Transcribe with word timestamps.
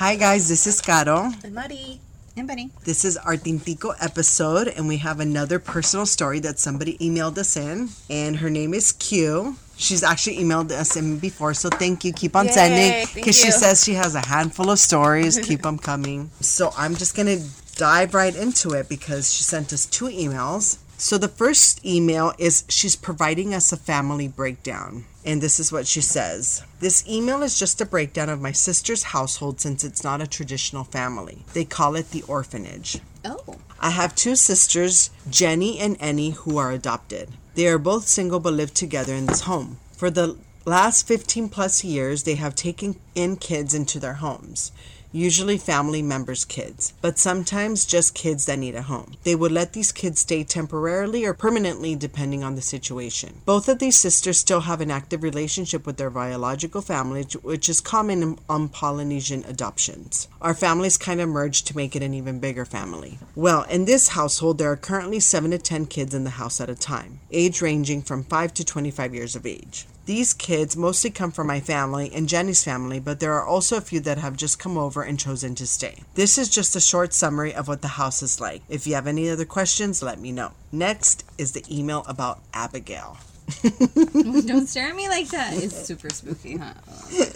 Hi 0.00 0.16
guys, 0.16 0.48
this 0.48 0.66
is 0.66 0.80
Caro. 0.80 1.28
And 1.44 1.54
Mari. 1.54 2.00
And 2.34 2.48
Bunny. 2.48 2.70
This 2.84 3.04
is 3.04 3.18
our 3.18 3.36
Tintico 3.36 3.92
episode, 4.00 4.68
and 4.68 4.88
we 4.88 4.96
have 4.96 5.20
another 5.20 5.58
personal 5.58 6.06
story 6.06 6.40
that 6.40 6.58
somebody 6.58 6.96
emailed 6.96 7.36
us 7.36 7.54
in, 7.54 7.90
and 8.08 8.36
her 8.36 8.48
name 8.48 8.72
is 8.72 8.92
Q. 8.92 9.56
She's 9.76 10.02
actually 10.02 10.38
emailed 10.38 10.70
us 10.70 10.96
in 10.96 11.18
before, 11.18 11.52
so 11.52 11.68
thank 11.68 12.02
you. 12.02 12.14
Keep 12.14 12.34
on 12.34 12.46
Yay, 12.46 12.52
sending 12.52 12.92
thank 12.92 13.14
because 13.14 13.36
she 13.36 13.50
says 13.50 13.84
she 13.84 13.92
has 13.92 14.14
a 14.14 14.24
handful 14.24 14.70
of 14.70 14.78
stories. 14.78 15.38
Keep 15.46 15.60
them 15.68 15.76
coming. 15.76 16.30
So 16.40 16.72
I'm 16.78 16.96
just 16.96 17.14
gonna 17.14 17.36
dive 17.76 18.14
right 18.14 18.34
into 18.34 18.72
it 18.72 18.88
because 18.88 19.30
she 19.30 19.42
sent 19.42 19.70
us 19.70 19.84
two 19.84 20.06
emails. 20.06 20.78
So 20.96 21.18
the 21.18 21.28
first 21.28 21.84
email 21.84 22.32
is 22.38 22.64
she's 22.70 22.96
providing 22.96 23.52
us 23.52 23.70
a 23.70 23.76
family 23.76 24.28
breakdown. 24.28 25.04
And 25.24 25.42
this 25.42 25.60
is 25.60 25.70
what 25.70 25.86
she 25.86 26.00
says. 26.00 26.62
This 26.80 27.06
email 27.06 27.42
is 27.42 27.58
just 27.58 27.80
a 27.80 27.86
breakdown 27.86 28.28
of 28.28 28.40
my 28.40 28.52
sister's 28.52 29.02
household 29.02 29.60
since 29.60 29.84
it's 29.84 30.02
not 30.02 30.22
a 30.22 30.26
traditional 30.26 30.84
family. 30.84 31.44
They 31.52 31.64
call 31.64 31.94
it 31.94 32.10
the 32.10 32.22
orphanage. 32.22 33.00
Oh. 33.24 33.58
I 33.80 33.90
have 33.90 34.14
two 34.14 34.36
sisters, 34.36 35.10
Jenny 35.28 35.78
and 35.78 36.00
Annie, 36.00 36.30
who 36.30 36.56
are 36.56 36.72
adopted. 36.72 37.30
They 37.54 37.66
are 37.68 37.78
both 37.78 38.08
single 38.08 38.40
but 38.40 38.54
live 38.54 38.72
together 38.72 39.14
in 39.14 39.26
this 39.26 39.42
home. 39.42 39.78
For 39.92 40.10
the 40.10 40.38
last 40.64 41.06
15 41.06 41.48
plus 41.48 41.84
years, 41.84 42.22
they 42.22 42.36
have 42.36 42.54
taken 42.54 42.96
in 43.14 43.36
kids 43.36 43.74
into 43.74 43.98
their 43.98 44.14
homes. 44.14 44.72
Usually 45.12 45.58
family 45.58 46.02
members' 46.02 46.44
kids, 46.44 46.92
but 47.00 47.18
sometimes 47.18 47.84
just 47.84 48.14
kids 48.14 48.46
that 48.46 48.60
need 48.60 48.76
a 48.76 48.82
home. 48.82 49.14
They 49.24 49.34
would 49.34 49.50
let 49.50 49.72
these 49.72 49.90
kids 49.90 50.20
stay 50.20 50.44
temporarily 50.44 51.24
or 51.24 51.34
permanently 51.34 51.96
depending 51.96 52.44
on 52.44 52.54
the 52.54 52.62
situation. 52.62 53.40
Both 53.44 53.68
of 53.68 53.80
these 53.80 53.96
sisters 53.96 54.38
still 54.38 54.60
have 54.60 54.80
an 54.80 54.90
active 54.90 55.24
relationship 55.24 55.84
with 55.84 55.96
their 55.96 56.10
biological 56.10 56.80
family, 56.80 57.24
which 57.42 57.68
is 57.68 57.80
common 57.80 58.38
on 58.48 58.68
Polynesian 58.68 59.44
adoptions. 59.48 60.28
Our 60.40 60.54
families 60.54 60.96
kind 60.96 61.20
of 61.20 61.28
merged 61.28 61.66
to 61.66 61.76
make 61.76 61.96
it 61.96 62.04
an 62.04 62.14
even 62.14 62.38
bigger 62.38 62.64
family. 62.64 63.18
Well, 63.34 63.64
in 63.64 63.86
this 63.86 64.08
household, 64.08 64.58
there 64.58 64.70
are 64.70 64.76
currently 64.76 65.18
7 65.18 65.50
to 65.50 65.58
10 65.58 65.86
kids 65.86 66.14
in 66.14 66.22
the 66.22 66.30
house 66.30 66.60
at 66.60 66.70
a 66.70 66.76
time, 66.76 67.18
age 67.32 67.60
ranging 67.60 68.02
from 68.02 68.22
5 68.22 68.54
to 68.54 68.64
25 68.64 69.12
years 69.12 69.34
of 69.34 69.44
age. 69.44 69.86
These 70.06 70.34
kids 70.34 70.76
mostly 70.76 71.10
come 71.10 71.30
from 71.30 71.46
my 71.46 71.60
family 71.60 72.10
and 72.12 72.28
Jenny's 72.28 72.64
family, 72.64 72.98
but 73.00 73.20
there 73.20 73.34
are 73.34 73.46
also 73.46 73.76
a 73.76 73.80
few 73.80 74.00
that 74.00 74.18
have 74.18 74.36
just 74.36 74.58
come 74.58 74.76
over 74.76 75.02
and 75.02 75.18
chosen 75.18 75.54
to 75.56 75.66
stay. 75.66 76.02
This 76.14 76.38
is 76.38 76.48
just 76.48 76.74
a 76.74 76.80
short 76.80 77.12
summary 77.12 77.54
of 77.54 77.68
what 77.68 77.82
the 77.82 77.88
house 77.88 78.22
is 78.22 78.40
like. 78.40 78.62
If 78.68 78.86
you 78.86 78.94
have 78.94 79.06
any 79.06 79.28
other 79.28 79.44
questions, 79.44 80.02
let 80.02 80.18
me 80.18 80.32
know. 80.32 80.52
Next 80.72 81.24
is 81.38 81.52
the 81.52 81.64
email 81.70 82.04
about 82.08 82.40
Abigail. 82.54 83.18
Don't 83.62 84.66
stare 84.66 84.88
at 84.88 84.96
me 84.96 85.08
like 85.08 85.28
that. 85.28 85.54
It's 85.54 85.86
super 85.86 86.08
spooky, 86.10 86.56
huh? 86.56 86.72
Oh. 86.88 87.26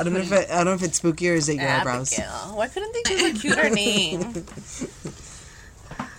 I 0.00 0.04
don't 0.04 0.14
know 0.14 0.20
if 0.20 0.32
it, 0.32 0.50
I 0.50 0.56
don't 0.58 0.66
know 0.66 0.74
if 0.74 0.82
it's 0.82 0.98
spooky 0.98 1.28
or 1.28 1.34
is 1.34 1.48
it 1.48 1.56
your 1.56 1.68
eyebrows. 1.68 2.12
Abigail. 2.12 2.56
Why 2.56 2.68
couldn't 2.68 2.92
they 2.94 3.02
give 3.02 3.36
a 3.36 3.38
cuter 3.38 3.68
name? 3.68 4.20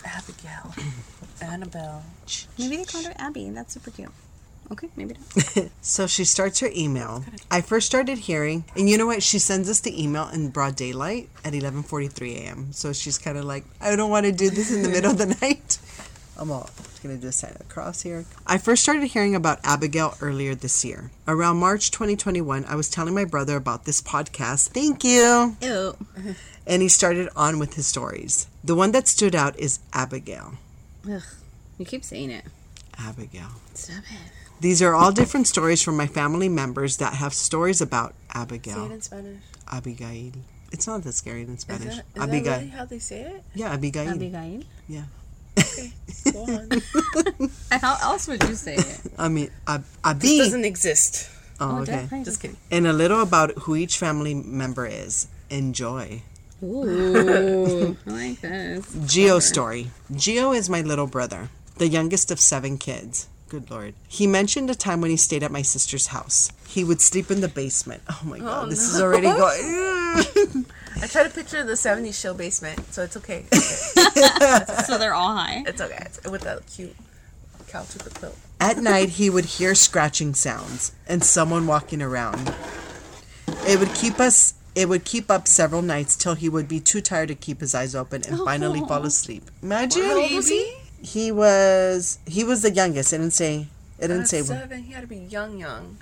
Abigail. 0.06 0.76
Annabelle. 1.42 2.04
Maybe 2.58 2.78
they 2.78 2.84
called 2.84 3.06
her 3.06 3.14
Abby. 3.18 3.50
That's 3.50 3.74
super 3.74 3.90
cute. 3.92 4.12
Okay, 4.72 4.90
maybe 4.96 5.16
not. 5.16 5.70
So 5.82 6.06
she 6.08 6.24
starts 6.26 6.60
her 6.60 6.70
email. 6.76 7.26
I 7.50 7.62
first 7.62 7.88
started 7.88 8.20
hearing, 8.20 8.66
and 8.76 8.88
you 8.90 8.98
know 8.98 9.08
what? 9.08 9.24
She 9.24 9.40
sends 9.40 9.70
us 9.70 9.80
the 9.80 10.02
email 10.02 10.30
in 10.30 10.50
broad 10.50 10.76
daylight 10.76 11.30
at 11.44 11.54
11:43 11.54 12.36
a.m. 12.38 12.72
So 12.72 12.94
she's 12.94 13.18
kind 13.18 13.38
of 13.38 13.46
like, 13.46 13.66
I 13.82 13.96
don't 13.96 14.12
want 14.12 14.26
to 14.28 14.32
do 14.32 14.50
this 14.50 14.72
in 14.72 14.84
the 14.84 14.90
middle 14.90 15.12
of 15.12 15.18
the 15.18 15.26
night. 15.42 15.80
I'm 16.38 16.52
all 16.52 16.70
just 16.78 17.02
gonna 17.04 17.18
just 17.18 17.40
sign 17.40 17.56
across 17.60 18.02
here. 18.02 18.26
I 18.48 18.58
first 18.60 18.84
started 18.84 19.04
hearing 19.08 19.36
about 19.36 19.60
Abigail 19.64 20.16
earlier 20.22 20.54
this 20.56 20.86
year. 20.86 21.12
Around 21.28 21.58
March 21.58 21.92
2021, 21.92 22.64
I 22.66 22.76
was 22.76 22.90
telling 22.90 23.14
my 23.16 23.26
brother 23.26 23.56
about 23.58 23.86
this 23.86 24.02
podcast. 24.02 24.70
Thank 24.70 25.04
you. 25.04 25.58
Ew. 25.62 25.98
And 26.68 26.82
he 26.82 26.88
started 26.88 27.28
on 27.36 27.58
with 27.60 27.74
his 27.74 27.88
stories. 27.88 28.48
The 28.64 28.76
one 28.76 28.92
that 28.92 29.08
stood 29.08 29.34
out 29.36 29.58
is 29.60 29.80
Abigail. 29.94 30.54
Ugh. 31.10 31.24
You 31.78 31.86
keep 31.86 32.04
saying 32.06 32.30
it. 32.32 32.46
Abigail. 32.98 33.50
Stop 33.74 34.04
it. 34.12 34.32
These 34.60 34.82
are 34.82 34.94
all 34.94 35.12
different 35.12 35.48
stories 35.48 35.82
from 35.82 35.96
my 35.98 36.08
family 36.08 36.50
members 36.50 36.98
that 36.98 37.14
have 37.14 37.34
stories 37.34 37.80
about 37.82 38.12
Say 38.12 38.16
it 38.36 38.42
Abigail. 38.42 38.92
in 38.92 39.02
Spanish. 39.02 39.42
Abigail. 39.72 40.32
It's 40.72 40.86
not 40.86 41.04
that 41.04 41.14
scary 41.14 41.44
in 41.44 41.56
Is 41.56 41.62
Spanish. 41.62 41.96
that, 41.96 42.06
is 42.06 42.14
that 42.16 42.24
Abigail. 42.24 42.58
really 42.58 42.68
how 42.70 42.86
they 42.86 43.00
say 43.00 43.22
it? 43.22 43.44
Yeah, 43.56 43.74
Abigail. 43.74 44.10
Abigail. 44.10 44.62
Yeah. 44.88 45.04
Okay, 45.58 45.92
go 46.32 46.44
on. 46.46 46.70
How 47.82 47.98
else 48.02 48.28
would 48.28 48.42
you 48.44 48.56
say 48.56 48.76
it? 48.76 49.02
I 49.18 49.28
mean, 49.28 49.50
Ab- 49.68 49.82
This 49.84 49.98
Abi. 50.04 50.38
doesn't 50.38 50.64
exist. 50.66 51.30
Oh, 51.60 51.78
oh, 51.78 51.82
okay. 51.82 51.92
definitely. 51.94 52.24
Just 52.26 52.42
kidding. 52.42 52.56
And 52.72 52.88
a 52.88 52.94
little 52.94 53.22
about 53.22 53.52
who 53.60 53.76
each 53.76 53.98
family 53.98 54.34
member 54.34 54.86
is. 54.86 55.28
Enjoy. 55.50 56.22
Ooh, 56.64 57.98
I 58.08 58.10
like 58.10 58.40
this. 58.42 58.86
Gio 59.10 59.42
story. 59.42 59.92
Gio 60.14 60.56
is 60.56 60.70
my 60.70 60.82
little 60.82 61.08
brother, 61.08 61.50
the 61.78 61.88
youngest 61.88 62.32
of 62.32 62.40
seven 62.40 62.78
kids. 62.78 63.28
Good 63.50 63.72
lord. 63.72 63.96
He 64.08 64.28
mentioned 64.28 64.70
a 64.70 64.76
time 64.76 65.02
when 65.02 65.10
he 65.10 65.18
stayed 65.18 65.42
at 65.44 65.52
my 65.52 65.64
sister's 65.64 66.08
house. 66.08 66.52
He 66.68 66.84
would 66.84 67.02
sleep 67.02 67.32
in 67.32 67.42
the 67.42 67.48
basement. 67.48 68.04
Oh 68.08 68.20
my 68.24 68.38
god, 68.40 68.66
Oh, 68.66 68.70
this 68.70 68.82
is 68.82 69.00
oh, 69.02 69.06
already 69.06 69.24
going. 69.28 70.66
I 71.02 71.08
try 71.08 71.24
to 71.24 71.30
picture 71.30 71.64
the 71.64 71.74
70s 71.74 72.20
show 72.20 72.34
basement, 72.36 72.94
so 72.94 73.04
it's 73.04 73.18
okay. 73.18 73.46
So 74.86 74.98
they're 74.98 75.14
all 75.14 75.36
high. 75.36 75.64
It's 75.66 75.82
okay. 75.82 75.98
It's 76.02 76.24
with 76.30 76.42
that 76.42 76.66
cute 76.68 76.96
couch 77.68 77.94
with 77.94 78.04
the 78.04 78.10
quilt. 78.20 78.38
At 78.60 78.78
night, 78.78 79.10
he 79.10 79.30
would 79.30 79.46
hear 79.46 79.74
scratching 79.76 80.34
sounds 80.34 80.92
and 81.08 81.24
someone 81.24 81.68
walking 81.68 82.02
around. 82.02 82.54
It 83.68 83.80
would 83.80 83.94
keep 83.94 84.20
us. 84.20 84.54
It 84.76 84.90
would 84.90 85.06
keep 85.06 85.30
up 85.32 85.48
several 85.48 85.82
nights 85.82 86.16
till 86.16 86.36
he 86.36 86.50
would 86.50 86.68
be 86.68 86.80
too 86.80 87.02
tired 87.02 87.28
to 87.30 87.36
keep 87.36 87.62
his 87.62 87.74
eyes 87.76 87.96
open 87.96 88.24
and 88.28 88.38
finally 88.40 88.80
fall 88.82 89.06
asleep. 89.06 89.50
Imagine 89.64 90.04
How 90.04 90.22
old 90.22 90.32
was 90.32 90.50
he? 90.50 90.74
He 91.02 91.32
was 91.32 92.20
he 92.26 92.44
was 92.44 92.62
the 92.62 92.72
youngest. 92.72 93.14
It 93.14 93.18
didn't 93.18 93.34
say. 93.34 93.68
It 94.00 94.08
didn't 94.08 94.22
At 94.22 94.28
say. 94.30 94.38
when- 94.38 94.46
seven. 94.60 94.84
He 94.84 94.94
had 94.94 95.02
to 95.02 95.08
be 95.08 95.18
young, 95.18 95.58
young. 95.58 95.98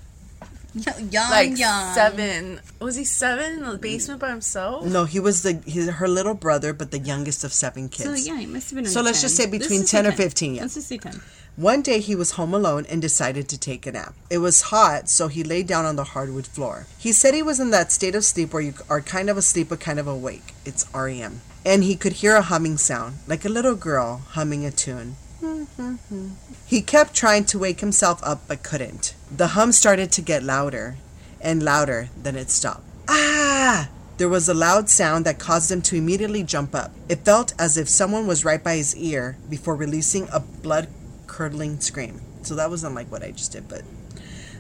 Young, 0.76 1.32
Like 1.32 1.58
young. 1.58 1.94
seven. 1.96 2.60
Was 2.80 2.96
he 2.96 3.04
seven 3.04 3.54
in 3.54 3.66
the 3.66 3.78
basement 3.80 4.20
by 4.22 4.30
himself? 4.30 4.86
No, 4.86 5.06
he 5.06 5.20
was 5.20 5.42
the 5.42 5.60
he's 5.66 5.90
her 5.90 6.08
little 6.08 6.36
brother, 6.36 6.72
but 6.72 6.92
the 6.92 7.00
youngest 7.00 7.44
of 7.44 7.52
seven 7.52 7.90
kids. 7.90 8.04
So 8.28 8.32
yeah, 8.34 8.40
it 8.40 8.50
must 8.50 8.70
have 8.70 8.76
been. 8.84 8.86
So 8.86 9.02
let's 9.02 9.22
just 9.22 9.36
say 9.36 9.48
between 9.48 9.86
10 9.86 10.06
or 10.06 10.12
say 10.12 10.18
15, 10.18 10.56
yeah. 10.56 10.62
Let's 10.62 10.76
just 10.76 10.88
say 10.88 10.98
ten. 11.00 11.20
One 11.56 11.82
day 11.82 12.00
he 12.00 12.16
was 12.16 12.32
home 12.32 12.54
alone 12.54 12.86
and 12.88 13.02
decided 13.02 13.50
to 13.50 13.58
take 13.58 13.88
a 13.88 13.92
nap. 13.92 14.14
It 14.30 14.38
was 14.38 14.62
hot, 14.64 15.10
so 15.10 15.28
he 15.30 15.44
lay 15.44 15.64
down 15.64 15.86
on 15.86 15.96
the 15.96 16.04
hardwood 16.04 16.46
floor. 16.46 16.86
He 17.00 17.12
said 17.12 17.34
he 17.34 17.42
was 17.42 17.60
in 17.60 17.72
that 17.72 17.92
state 17.92 18.14
of 18.14 18.24
sleep 18.24 18.54
where 18.54 18.62
you 18.62 18.76
are 18.88 19.02
kind 19.02 19.32
of 19.32 19.38
asleep 19.38 19.70
but 19.70 19.80
kind 19.80 19.98
of 19.98 20.06
awake. 20.06 20.54
It's 20.66 20.86
REM. 20.94 21.42
And 21.68 21.84
he 21.84 21.98
could 21.98 22.14
hear 22.24 22.38
a 22.38 22.42
humming 22.42 22.78
sound, 22.78 23.18
like 23.28 23.44
a 23.44 23.50
little 23.50 23.76
girl 23.76 24.22
humming 24.30 24.66
a 24.66 24.72
tune. 24.72 25.18
He 26.66 26.82
kept 26.82 27.14
trying 27.14 27.44
to 27.44 27.60
wake 27.60 27.82
himself 27.82 28.22
up 28.24 28.48
but 28.48 28.64
couldn't. 28.64 29.14
The 29.30 29.48
hum 29.48 29.74
started 29.74 30.10
to 30.14 30.22
get 30.22 30.44
louder 30.44 30.96
and 31.42 31.62
louder, 31.62 32.08
then 32.16 32.38
it 32.38 32.50
stopped. 32.50 32.86
Ah! 33.10 33.90
There 34.16 34.30
was 34.30 34.48
a 34.48 34.54
loud 34.54 34.90
sound 34.90 35.26
that 35.26 35.40
caused 35.40 35.70
him 35.70 35.82
to 35.84 35.98
immediately 35.98 36.42
jump 36.42 36.74
up. 36.74 36.94
It 37.10 37.26
felt 37.26 37.54
as 37.60 37.76
if 37.76 37.90
someone 37.90 38.28
was 38.28 38.46
right 38.46 38.64
by 38.64 38.78
his 38.78 38.96
ear 38.96 39.36
before 39.50 39.76
releasing 39.76 40.30
a 40.32 40.40
blood 40.40 40.88
curdling 41.28 41.82
scream. 41.82 42.22
So 42.44 42.56
that 42.56 42.70
wasn't 42.70 42.96
like 42.96 43.12
what 43.12 43.24
I 43.24 43.32
just 43.32 43.52
did, 43.52 43.68
but. 43.68 43.82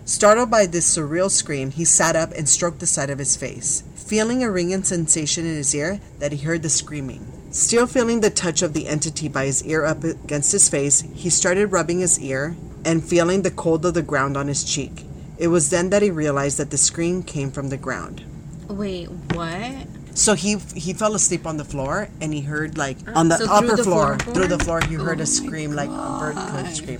Startled 0.07 0.50
by 0.50 0.65
this 0.65 0.95
surreal 0.98 1.30
scream, 1.30 1.69
he 1.69 1.83
sat 1.83 2.15
up 2.15 2.31
and 2.31 2.48
stroked 2.48 2.80
the 2.80 2.88
side 2.88 3.09
of 3.09 3.19
his 3.19 3.36
face, 3.36 3.83
feeling 3.94 4.42
a 4.42 4.50
ringing 4.50 4.81
sensation 4.81 5.45
in 5.45 5.54
his 5.54 5.75
ear 5.75 6.00
that 6.19 6.31
he 6.31 6.45
heard 6.45 6.63
the 6.63 6.69
screaming. 6.69 7.27
Still 7.51 7.86
feeling 7.86 8.21
the 8.21 8.30
touch 8.30 8.62
of 8.62 8.71
the 8.71 8.88
entity 8.88 9.27
by 9.27 9.48
his 9.48 9.65
ear 9.65 9.83
up 9.83 10.06
against 10.06 10.54
his 10.54 10.69
face, 10.69 11.01
he 11.13 11.30
started 11.30 11.74
rubbing 11.74 12.00
his 12.00 12.18
ear 12.21 12.56
and 12.86 13.04
feeling 13.04 13.42
the 13.42 13.51
cold 13.51 13.86
of 13.86 13.95
the 13.95 14.01
ground 14.01 14.38
on 14.38 14.48
his 14.48 14.63
cheek. 14.63 15.04
It 15.38 15.50
was 15.50 15.71
then 15.71 15.89
that 15.89 16.01
he 16.01 16.09
realized 16.09 16.57
that 16.57 16.71
the 16.71 16.77
scream 16.77 17.21
came 17.21 17.51
from 17.51 17.68
the 17.68 17.75
ground. 17.75 18.24
Wait, 18.69 19.07
what? 19.33 19.75
So 20.13 20.36
he 20.36 20.56
he 20.74 20.94
fell 20.94 21.15
asleep 21.15 21.45
on 21.45 21.57
the 21.57 21.65
floor 21.65 22.07
and 22.21 22.33
he 22.33 22.42
heard 22.42 22.77
like 22.77 22.98
uh, 23.09 23.12
on 23.13 23.27
the 23.27 23.38
So 23.38 23.51
upper 23.51 23.75
the 23.75 23.83
floor, 23.83 24.15
floorboard? 24.15 24.33
through 24.33 24.48
the 24.48 24.59
floor 24.59 24.80
he 24.88 24.95
heard 24.95 25.19
Oh 25.19 25.24
a 25.24 25.25
scream 25.25 25.74
like 25.74 25.89
a 25.89 26.18
bird 26.18 26.36
could 26.36 26.74
scream. 26.74 27.00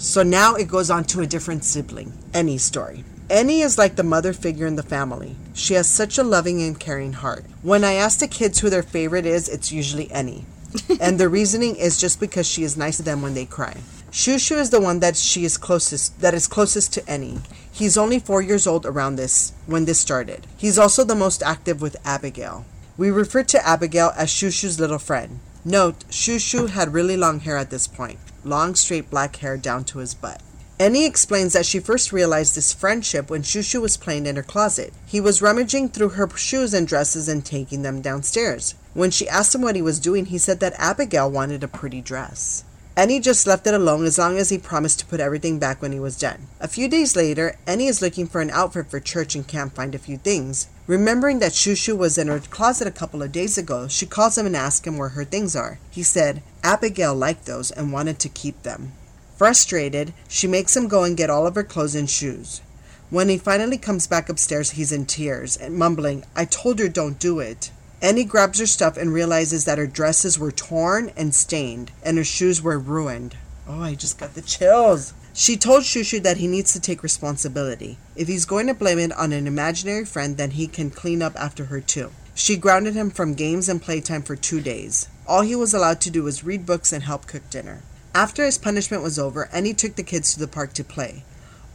So 0.00 0.22
now 0.22 0.54
it 0.54 0.66
goes 0.66 0.88
on 0.90 1.04
to 1.04 1.20
a 1.20 1.26
different 1.26 1.62
sibling, 1.62 2.14
Annie's 2.32 2.62
story. 2.62 3.04
Annie 3.28 3.60
is 3.60 3.76
like 3.76 3.96
the 3.96 4.02
mother 4.02 4.32
figure 4.32 4.66
in 4.66 4.76
the 4.76 4.82
family. 4.82 5.36
She 5.52 5.74
has 5.74 5.90
such 5.90 6.16
a 6.16 6.22
loving 6.22 6.62
and 6.62 6.80
caring 6.80 7.12
heart. 7.12 7.44
When 7.60 7.84
I 7.84 7.92
ask 7.92 8.18
the 8.18 8.26
kids 8.26 8.58
who 8.58 8.70
their 8.70 8.82
favorite 8.82 9.26
is, 9.26 9.46
it's 9.46 9.70
usually 9.70 10.10
Annie. 10.10 10.46
and 11.02 11.20
the 11.20 11.28
reasoning 11.28 11.76
is 11.76 12.00
just 12.00 12.18
because 12.18 12.48
she 12.48 12.62
is 12.62 12.78
nice 12.78 12.96
to 12.96 13.02
them 13.02 13.20
when 13.20 13.34
they 13.34 13.44
cry. 13.44 13.76
Shushu 14.10 14.56
is 14.56 14.70
the 14.70 14.80
one 14.80 15.00
that 15.00 15.18
she 15.18 15.44
is 15.44 15.58
closest 15.58 16.18
that 16.22 16.32
is 16.32 16.48
closest 16.48 16.94
to 16.94 17.06
Annie. 17.06 17.40
He's 17.70 17.98
only 17.98 18.20
four 18.20 18.40
years 18.40 18.66
old 18.66 18.86
around 18.86 19.16
this 19.16 19.52
when 19.66 19.84
this 19.84 20.00
started. 20.00 20.46
He's 20.56 20.78
also 20.78 21.04
the 21.04 21.14
most 21.14 21.42
active 21.42 21.82
with 21.82 21.96
Abigail. 22.06 22.64
We 22.96 23.10
refer 23.10 23.42
to 23.42 23.68
Abigail 23.68 24.12
as 24.16 24.30
Shushu's 24.30 24.80
little 24.80 24.98
friend. 24.98 25.40
Note, 25.64 26.04
Shushu 26.08 26.70
had 26.70 26.94
really 26.94 27.18
long 27.18 27.40
hair 27.40 27.58
at 27.58 27.68
this 27.68 27.86
point, 27.86 28.18
long 28.44 28.74
straight 28.74 29.10
black 29.10 29.36
hair 29.36 29.58
down 29.58 29.84
to 29.84 29.98
his 29.98 30.14
butt. 30.14 30.40
Annie 30.78 31.04
explains 31.04 31.52
that 31.52 31.66
she 31.66 31.78
first 31.78 32.10
realized 32.10 32.54
this 32.54 32.72
friendship 32.72 33.28
when 33.28 33.42
Shushu 33.42 33.82
was 33.82 33.98
playing 33.98 34.24
in 34.24 34.36
her 34.36 34.42
closet. 34.42 34.94
He 35.04 35.20
was 35.20 35.42
rummaging 35.42 35.90
through 35.90 36.10
her 36.10 36.26
shoes 36.34 36.72
and 36.72 36.88
dresses 36.88 37.28
and 37.28 37.44
taking 37.44 37.82
them 37.82 38.00
downstairs. 38.00 38.74
When 38.94 39.10
she 39.10 39.28
asked 39.28 39.54
him 39.54 39.60
what 39.60 39.76
he 39.76 39.82
was 39.82 40.00
doing, 40.00 40.26
he 40.26 40.38
said 40.38 40.60
that 40.60 40.72
Abigail 40.78 41.30
wanted 41.30 41.62
a 41.62 41.68
pretty 41.68 42.00
dress. 42.00 42.64
Annie 42.96 43.20
just 43.20 43.46
left 43.46 43.66
it 43.66 43.74
alone 43.74 44.04
as 44.04 44.18
long 44.18 44.36
as 44.36 44.50
he 44.50 44.58
promised 44.58 44.98
to 44.98 45.06
put 45.06 45.20
everything 45.20 45.58
back 45.58 45.80
when 45.80 45.92
he 45.92 46.00
was 46.00 46.18
done. 46.18 46.48
A 46.60 46.68
few 46.68 46.88
days 46.88 47.14
later, 47.14 47.56
Annie 47.66 47.86
is 47.86 48.02
looking 48.02 48.26
for 48.26 48.40
an 48.40 48.50
outfit 48.50 48.90
for 48.90 48.98
church 48.98 49.34
and 49.34 49.46
can't 49.46 49.72
find 49.72 49.94
a 49.94 49.98
few 49.98 50.16
things. 50.16 50.66
Remembering 50.86 51.38
that 51.38 51.52
Shushu 51.52 51.96
was 51.96 52.18
in 52.18 52.26
her 52.26 52.40
closet 52.40 52.88
a 52.88 52.90
couple 52.90 53.22
of 53.22 53.32
days 53.32 53.56
ago, 53.56 53.86
she 53.86 54.06
calls 54.06 54.36
him 54.36 54.44
and 54.44 54.56
asks 54.56 54.86
him 54.86 54.98
where 54.98 55.10
her 55.10 55.24
things 55.24 55.54
are. 55.54 55.78
He 55.90 56.02
said 56.02 56.42
Abigail 56.64 57.14
liked 57.14 57.46
those 57.46 57.70
and 57.70 57.92
wanted 57.92 58.18
to 58.18 58.28
keep 58.28 58.62
them. 58.62 58.92
Frustrated, 59.36 60.12
she 60.28 60.46
makes 60.46 60.76
him 60.76 60.88
go 60.88 61.04
and 61.04 61.16
get 61.16 61.30
all 61.30 61.46
of 61.46 61.54
her 61.54 61.62
clothes 61.62 61.94
and 61.94 62.10
shoes. 62.10 62.60
When 63.08 63.28
he 63.28 63.38
finally 63.38 63.78
comes 63.78 64.06
back 64.06 64.28
upstairs, 64.28 64.72
he's 64.72 64.92
in 64.92 65.06
tears 65.06 65.56
and 65.56 65.74
mumbling, 65.74 66.24
I 66.36 66.44
told 66.44 66.78
her 66.78 66.88
don't 66.88 67.18
do 67.18 67.38
it. 67.40 67.70
Annie 68.02 68.24
grabs 68.24 68.58
her 68.58 68.66
stuff 68.66 68.96
and 68.96 69.12
realizes 69.12 69.66
that 69.66 69.78
her 69.78 69.86
dresses 69.86 70.38
were 70.38 70.50
torn 70.50 71.12
and 71.16 71.34
stained, 71.34 71.92
and 72.02 72.16
her 72.16 72.24
shoes 72.24 72.62
were 72.62 72.78
ruined. 72.78 73.36
Oh, 73.68 73.82
I 73.82 73.94
just 73.94 74.18
got 74.18 74.34
the 74.34 74.42
chills. 74.42 75.12
She 75.34 75.56
told 75.56 75.84
Shushu 75.84 76.22
that 76.22 76.38
he 76.38 76.46
needs 76.46 76.72
to 76.72 76.80
take 76.80 77.02
responsibility. 77.02 77.98
If 78.16 78.26
he's 78.26 78.46
going 78.46 78.66
to 78.66 78.74
blame 78.74 78.98
it 78.98 79.12
on 79.12 79.32
an 79.32 79.46
imaginary 79.46 80.04
friend, 80.04 80.36
then 80.36 80.52
he 80.52 80.66
can 80.66 80.90
clean 80.90 81.22
up 81.22 81.36
after 81.36 81.66
her 81.66 81.80
too. 81.80 82.10
She 82.34 82.56
grounded 82.56 82.94
him 82.94 83.10
from 83.10 83.34
games 83.34 83.68
and 83.68 83.82
playtime 83.82 84.22
for 84.22 84.34
two 84.34 84.60
days. 84.60 85.08
All 85.26 85.42
he 85.42 85.54
was 85.54 85.74
allowed 85.74 86.00
to 86.00 86.10
do 86.10 86.22
was 86.22 86.42
read 86.42 86.64
books 86.64 86.92
and 86.92 87.04
help 87.04 87.26
cook 87.26 87.48
dinner. 87.50 87.82
After 88.14 88.44
his 88.44 88.58
punishment 88.58 89.02
was 89.02 89.18
over, 89.18 89.48
Annie 89.52 89.74
took 89.74 89.94
the 89.94 90.02
kids 90.02 90.32
to 90.32 90.40
the 90.40 90.48
park 90.48 90.72
to 90.72 90.82
play. 90.82 91.22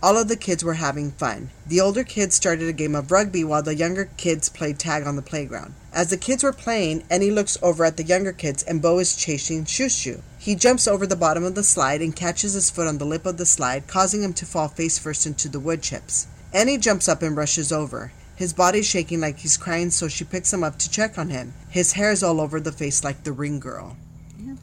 All 0.04 0.18
of 0.18 0.28
the 0.28 0.36
kids 0.36 0.64
were 0.64 0.76
having 0.76 1.12
fun. 1.12 1.50
The 1.66 1.82
older 1.82 2.04
kids 2.04 2.36
started 2.36 2.68
a 2.68 2.74
game 2.74 2.96
of 2.96 3.12
rugby 3.12 3.44
while 3.44 3.64
the 3.64 3.76
younger 3.76 4.10
kids 4.18 4.50
played 4.50 4.78
tag 4.78 5.08
on 5.08 5.16
the 5.16 5.22
playground. 5.22 5.74
As 5.94 6.10
the 6.10 6.18
kids 6.18 6.44
were 6.44 6.54
playing, 6.54 7.04
Annie 7.10 7.32
looks 7.32 7.58
over 7.62 7.86
at 7.86 7.98
the 7.98 8.04
younger 8.04 8.34
kids 8.34 8.62
and 8.64 8.82
Bo 8.82 9.00
is 9.00 9.16
chasing 9.16 9.66
Shushu. 9.66 10.22
He 10.38 10.56
jumps 10.56 10.88
over 10.88 11.08
the 11.08 11.16
bottom 11.16 11.44
of 11.44 11.56
the 11.56 11.64
slide 11.64 12.02
and 12.02 12.16
catches 12.16 12.54
his 12.54 12.70
foot 12.70 12.88
on 12.88 12.98
the 12.98 13.06
lip 13.06 13.26
of 13.26 13.38
the 13.38 13.46
slide, 13.46 13.88
causing 13.88 14.22
him 14.22 14.34
to 14.34 14.46
fall 14.46 14.68
face 14.68 15.00
first 15.00 15.26
into 15.26 15.50
the 15.50 15.60
wood 15.60 15.82
chips. 15.82 16.28
Annie 16.54 16.78
jumps 16.78 17.10
up 17.10 17.22
and 17.22 17.36
rushes 17.36 17.72
over. 17.72 18.12
His 18.36 18.54
body's 18.54 18.86
shaking 18.86 19.22
like 19.22 19.40
he's 19.40 19.58
crying, 19.58 19.90
so 19.90 20.08
she 20.08 20.26
picks 20.26 20.54
him 20.54 20.64
up 20.64 20.78
to 20.80 20.90
check 20.90 21.18
on 21.18 21.30
him. 21.30 21.54
His 21.70 21.94
hair's 21.94 22.22
all 22.22 22.42
over 22.42 22.60
the 22.60 22.72
face 22.72 23.04
like 23.04 23.24
the 23.24 23.32
ring 23.32 23.60
girl. 23.60 23.98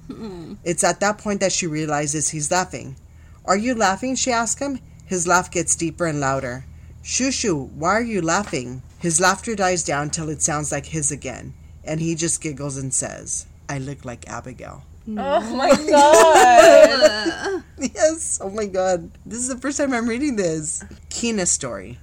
It's 0.64 0.84
at 0.84 1.00
that 1.00 1.18
point 1.18 1.40
that 1.40 1.52
she 1.52 1.66
realizes 1.66 2.28
he's 2.28 2.50
laughing. 2.50 2.96
Are 3.44 3.56
you 3.56 3.74
laughing? 3.74 4.14
she 4.14 4.30
asks 4.30 4.60
him. 4.60 4.78
His 5.06 5.26
laugh 5.26 5.50
gets 5.50 5.76
deeper 5.76 6.06
and 6.06 6.20
louder. 6.20 6.64
Shushu, 7.02 7.70
why 7.72 7.90
are 7.90 8.02
you 8.02 8.22
laughing? 8.22 8.82
His 8.98 9.20
laughter 9.20 9.56
dies 9.56 9.82
down 9.82 10.10
till 10.10 10.28
it 10.28 10.40
sounds 10.40 10.70
like 10.70 10.86
his 10.86 11.10
again, 11.10 11.54
and 11.84 12.00
he 12.00 12.14
just 12.14 12.40
giggles 12.40 12.76
and 12.76 12.94
says, 12.94 13.46
I 13.68 13.78
look 13.78 14.04
like 14.04 14.28
Abigail. 14.28 14.84
Oh 15.08 15.54
my 15.56 15.70
god. 15.90 17.64
yes, 17.94 18.38
oh 18.40 18.50
my 18.50 18.66
god. 18.66 19.10
This 19.26 19.40
is 19.40 19.48
the 19.48 19.58
first 19.58 19.78
time 19.78 19.92
I'm 19.92 20.08
reading 20.08 20.36
this. 20.36 20.84
Kina 21.10 21.46
story. 21.46 21.98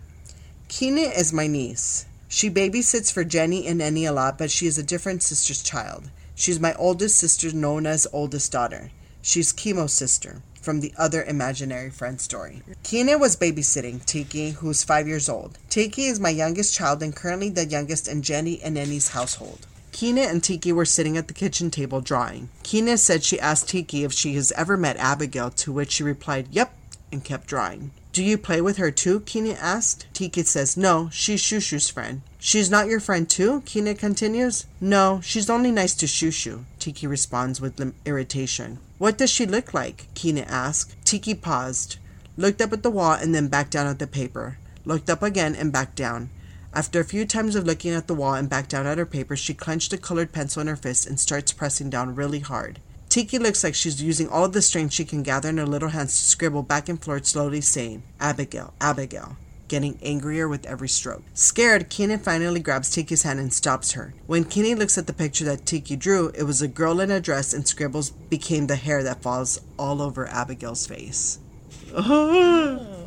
Kina 0.68 1.01
is 1.01 1.31
my 1.31 1.48
niece. 1.48 2.06
She 2.28 2.50
babysits 2.50 3.12
for 3.12 3.24
Jenny 3.24 3.66
and 3.66 3.81
Annie 3.81 4.06
a 4.06 4.12
lot, 4.12 4.38
but 4.38 4.51
she 4.51 4.68
is 4.68 4.78
a 4.78 4.84
different 4.84 5.24
sister's 5.24 5.63
child. 5.63 6.10
She's 6.36 6.60
my 6.60 6.74
oldest 6.75 7.18
sister, 7.18 7.51
known 7.54 7.86
as 7.86 8.06
oldest 8.13 8.51
daughter. 8.51 8.92
She's 9.22 9.51
Kimo's 9.54 9.94
sister 9.94 10.42
from 10.61 10.81
the 10.81 10.94
other 10.97 11.23
imaginary 11.23 11.89
friend 11.89 12.19
story. 12.19 12.61
Kina 12.83 13.17
was 13.17 13.35
babysitting 13.35 14.06
Tiki, 14.06 14.51
who's 14.51 14.83
five 14.83 15.07
years 15.07 15.29
old. 15.29 15.57
Tiki 15.69 16.06
is 16.06 16.19
my 16.19 16.29
youngest 16.29 16.73
child 16.75 17.01
and 17.01 17.15
currently 17.15 17.50
the 17.50 17.65
youngest 17.65 18.07
in 18.07 18.21
Jenny 18.21 18.61
and 18.61 18.77
Annie's 18.77 19.09
household. 19.09 19.65
Kina 19.91 20.21
and 20.21 20.44
Tiki 20.44 20.71
were 20.71 20.85
sitting 20.85 21.17
at 21.17 21.27
the 21.27 21.33
kitchen 21.33 21.71
table 21.71 22.01
drawing. 22.01 22.50
Kina 22.63 22.97
said 22.97 23.23
she 23.23 23.39
asked 23.39 23.69
Tiki 23.69 24.03
if 24.03 24.13
she 24.13 24.35
has 24.35 24.51
ever 24.53 24.77
met 24.77 24.97
Abigail, 24.97 25.50
to 25.51 25.71
which 25.71 25.91
she 25.91 26.03
replied, 26.03 26.47
Yep, 26.51 26.73
and 27.12 27.23
kept 27.23 27.47
drawing. 27.47 27.91
Do 28.13 28.23
you 28.23 28.38
play 28.38 28.62
with 28.62 28.77
her 28.77 28.91
too? 28.91 29.21
Kina 29.21 29.53
asked. 29.53 30.05
Tiki 30.13 30.44
says, 30.44 30.77
No, 30.77 31.09
she's 31.12 31.41
Shushu's 31.41 31.89
friend. 31.89 32.21
She's 32.39 32.69
not 32.69 32.88
your 32.88 33.00
friend 33.00 33.29
too? 33.29 33.62
Kina 33.65 33.94
continues. 33.94 34.65
No, 34.79 35.19
she's 35.23 35.50
only 35.50 35.71
nice 35.71 35.94
to 35.95 36.05
Shushu, 36.05 36.63
Tiki 36.79 37.07
responds 37.07 37.59
with 37.59 37.93
irritation. 38.05 38.79
What 38.97 39.17
does 39.17 39.29
she 39.29 39.45
look 39.45 39.73
like? 39.73 40.07
Kina 40.13 40.41
asked. 40.41 40.95
Tiki 41.05 41.35
paused, 41.35 41.97
looked 42.37 42.61
up 42.61 42.73
at 42.73 42.83
the 42.83 42.89
wall, 42.89 43.13
and 43.13 43.35
then 43.35 43.47
back 43.47 43.69
down 43.69 43.87
at 43.87 43.99
the 43.99 44.07
paper. 44.07 44.57
Looked 44.85 45.09
up 45.09 45.21
again 45.21 45.55
and 45.55 45.71
back 45.71 45.95
down. 45.95 46.29
After 46.73 46.99
a 46.99 47.05
few 47.05 47.25
times 47.25 47.55
of 47.55 47.65
looking 47.65 47.93
at 47.93 48.07
the 48.07 48.13
wall 48.13 48.35
and 48.35 48.49
back 48.49 48.67
down 48.67 48.85
at 48.85 48.97
her 48.97 49.05
paper, 49.05 49.35
she 49.35 49.53
clenched 49.53 49.91
a 49.93 49.97
colored 49.97 50.31
pencil 50.31 50.61
in 50.61 50.67
her 50.67 50.75
fist 50.75 51.07
and 51.07 51.19
starts 51.19 51.51
pressing 51.51 51.89
down 51.89 52.15
really 52.15 52.39
hard. 52.39 52.79
Tiki 53.09 53.39
looks 53.39 53.63
like 53.63 53.73
she's 53.73 54.03
using 54.03 54.29
all 54.29 54.47
the 54.47 54.61
strength 54.61 54.93
she 54.93 55.03
can 55.03 55.23
gather 55.23 55.49
in 55.49 55.57
her 55.57 55.65
little 55.65 55.89
hands 55.89 56.17
to 56.19 56.27
scribble 56.27 56.61
back 56.61 56.87
and 56.87 57.03
forth, 57.03 57.25
slowly 57.25 57.59
saying, 57.59 58.03
Abigail, 58.19 58.73
Abigail, 58.79 59.35
getting 59.69 59.98
angrier 60.04 60.48
with 60.48 60.66
every 60.66 60.89
stroke. 60.89 61.24
Scared, 61.33 61.89
Keenan 61.89 62.19
finally 62.19 62.60
grabs 62.60 62.89
Tiki's 62.89 63.24
hand 63.24 63.39
and 63.39 63.54
stops 63.54 63.94
her. 63.94 64.13
When 64.27 64.44
Keenan 64.44 64.80
looks 64.80 64.98
at 64.98 65.08
the 65.08 65.13
picture 65.13 65.46
that 65.46 65.65
Tiki 65.65 65.96
drew, 65.96 66.32
it 66.36 66.43
was 66.43 66.62
a 66.62 66.67
girl 66.67 67.00
in 67.00 67.10
a 67.10 67.22
dress 67.22 67.53
and 67.53 67.67
scribbles 67.67 68.10
became 68.10 68.67
the 68.67 68.75
hair 68.75 69.03
that 69.03 69.22
falls 69.22 69.62
all 69.77 70.01
over 70.01 70.27
Abigail's 70.27 70.86
face. 70.86 71.39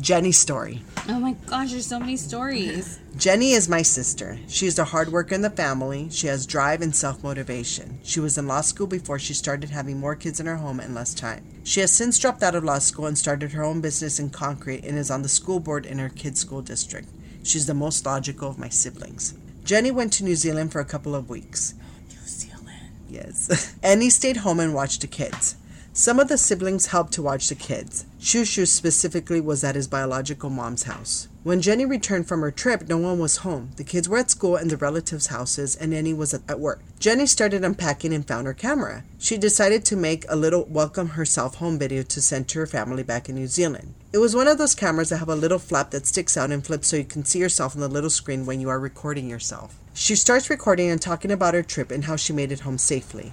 Jenny's 0.00 0.38
story. 0.38 0.82
Oh 1.08 1.20
my 1.20 1.32
gosh, 1.46 1.70
there's 1.70 1.86
so 1.86 2.00
many 2.00 2.16
stories. 2.16 2.98
Jenny 3.16 3.52
is 3.52 3.68
my 3.68 3.82
sister. 3.82 4.38
She 4.48 4.66
is 4.66 4.78
a 4.78 4.84
hard 4.84 5.10
worker 5.12 5.34
in 5.34 5.42
the 5.42 5.50
family. 5.50 6.08
She 6.10 6.26
has 6.26 6.46
drive 6.46 6.82
and 6.82 6.94
self 6.94 7.22
motivation. 7.22 8.00
She 8.02 8.18
was 8.20 8.36
in 8.36 8.48
law 8.48 8.60
school 8.60 8.86
before 8.86 9.18
she 9.18 9.34
started 9.34 9.70
having 9.70 10.00
more 10.00 10.16
kids 10.16 10.40
in 10.40 10.46
her 10.46 10.56
home 10.56 10.80
and 10.80 10.94
less 10.94 11.14
time. 11.14 11.44
She 11.62 11.80
has 11.80 11.92
since 11.92 12.18
dropped 12.18 12.42
out 12.42 12.54
of 12.54 12.64
law 12.64 12.80
school 12.80 13.06
and 13.06 13.16
started 13.16 13.52
her 13.52 13.62
own 13.62 13.80
business 13.80 14.18
in 14.18 14.30
concrete 14.30 14.84
and 14.84 14.98
is 14.98 15.10
on 15.10 15.22
the 15.22 15.28
school 15.28 15.60
board 15.60 15.86
in 15.86 15.98
her 15.98 16.08
kids' 16.08 16.40
school 16.40 16.60
district. 16.60 17.08
She's 17.44 17.66
the 17.66 17.74
most 17.74 18.04
logical 18.04 18.50
of 18.50 18.58
my 18.58 18.68
siblings. 18.68 19.34
Jenny 19.64 19.90
went 19.90 20.12
to 20.14 20.24
New 20.24 20.34
Zealand 20.36 20.72
for 20.72 20.80
a 20.80 20.84
couple 20.84 21.14
of 21.14 21.28
weeks. 21.28 21.74
New 22.10 22.26
Zealand. 22.26 22.90
Yes. 23.08 23.74
Annie 23.82 24.10
stayed 24.10 24.38
home 24.38 24.60
and 24.60 24.74
watched 24.74 25.02
the 25.02 25.06
kids. 25.06 25.56
Some 25.96 26.18
of 26.18 26.26
the 26.26 26.36
siblings 26.36 26.86
helped 26.86 27.12
to 27.12 27.22
watch 27.22 27.48
the 27.48 27.54
kids. 27.54 28.04
Shushu 28.18 28.66
specifically 28.66 29.40
was 29.40 29.62
at 29.62 29.76
his 29.76 29.86
biological 29.86 30.50
mom's 30.50 30.82
house. 30.82 31.28
When 31.44 31.60
Jenny 31.60 31.86
returned 31.86 32.26
from 32.26 32.40
her 32.40 32.50
trip, 32.50 32.88
no 32.88 32.98
one 32.98 33.20
was 33.20 33.36
home. 33.38 33.70
The 33.76 33.84
kids 33.84 34.08
were 34.08 34.18
at 34.18 34.28
school 34.28 34.56
and 34.56 34.68
the 34.68 34.76
relatives' 34.76 35.28
houses, 35.28 35.76
and 35.76 35.94
Annie 35.94 36.12
was 36.12 36.34
at 36.34 36.58
work. 36.58 36.82
Jenny 36.98 37.26
started 37.26 37.62
unpacking 37.62 38.12
and 38.12 38.26
found 38.26 38.48
her 38.48 38.54
camera. 38.54 39.04
She 39.20 39.38
decided 39.38 39.84
to 39.84 39.94
make 39.94 40.24
a 40.28 40.34
little 40.34 40.64
welcome 40.64 41.10
herself 41.10 41.54
home 41.56 41.78
video 41.78 42.02
to 42.02 42.20
send 42.20 42.48
to 42.48 42.58
her 42.58 42.66
family 42.66 43.04
back 43.04 43.28
in 43.28 43.36
New 43.36 43.46
Zealand. 43.46 43.94
It 44.12 44.18
was 44.18 44.34
one 44.34 44.48
of 44.48 44.58
those 44.58 44.74
cameras 44.74 45.10
that 45.10 45.18
have 45.18 45.28
a 45.28 45.36
little 45.36 45.60
flap 45.60 45.92
that 45.92 46.08
sticks 46.08 46.36
out 46.36 46.50
and 46.50 46.66
flips 46.66 46.88
so 46.88 46.96
you 46.96 47.04
can 47.04 47.24
see 47.24 47.38
yourself 47.38 47.76
on 47.76 47.80
the 47.80 47.86
little 47.88 48.10
screen 48.10 48.46
when 48.46 48.60
you 48.60 48.68
are 48.68 48.80
recording 48.80 49.30
yourself. 49.30 49.78
She 49.92 50.16
starts 50.16 50.50
recording 50.50 50.90
and 50.90 51.00
talking 51.00 51.30
about 51.30 51.54
her 51.54 51.62
trip 51.62 51.92
and 51.92 52.06
how 52.06 52.16
she 52.16 52.32
made 52.32 52.50
it 52.50 52.60
home 52.60 52.78
safely. 52.78 53.32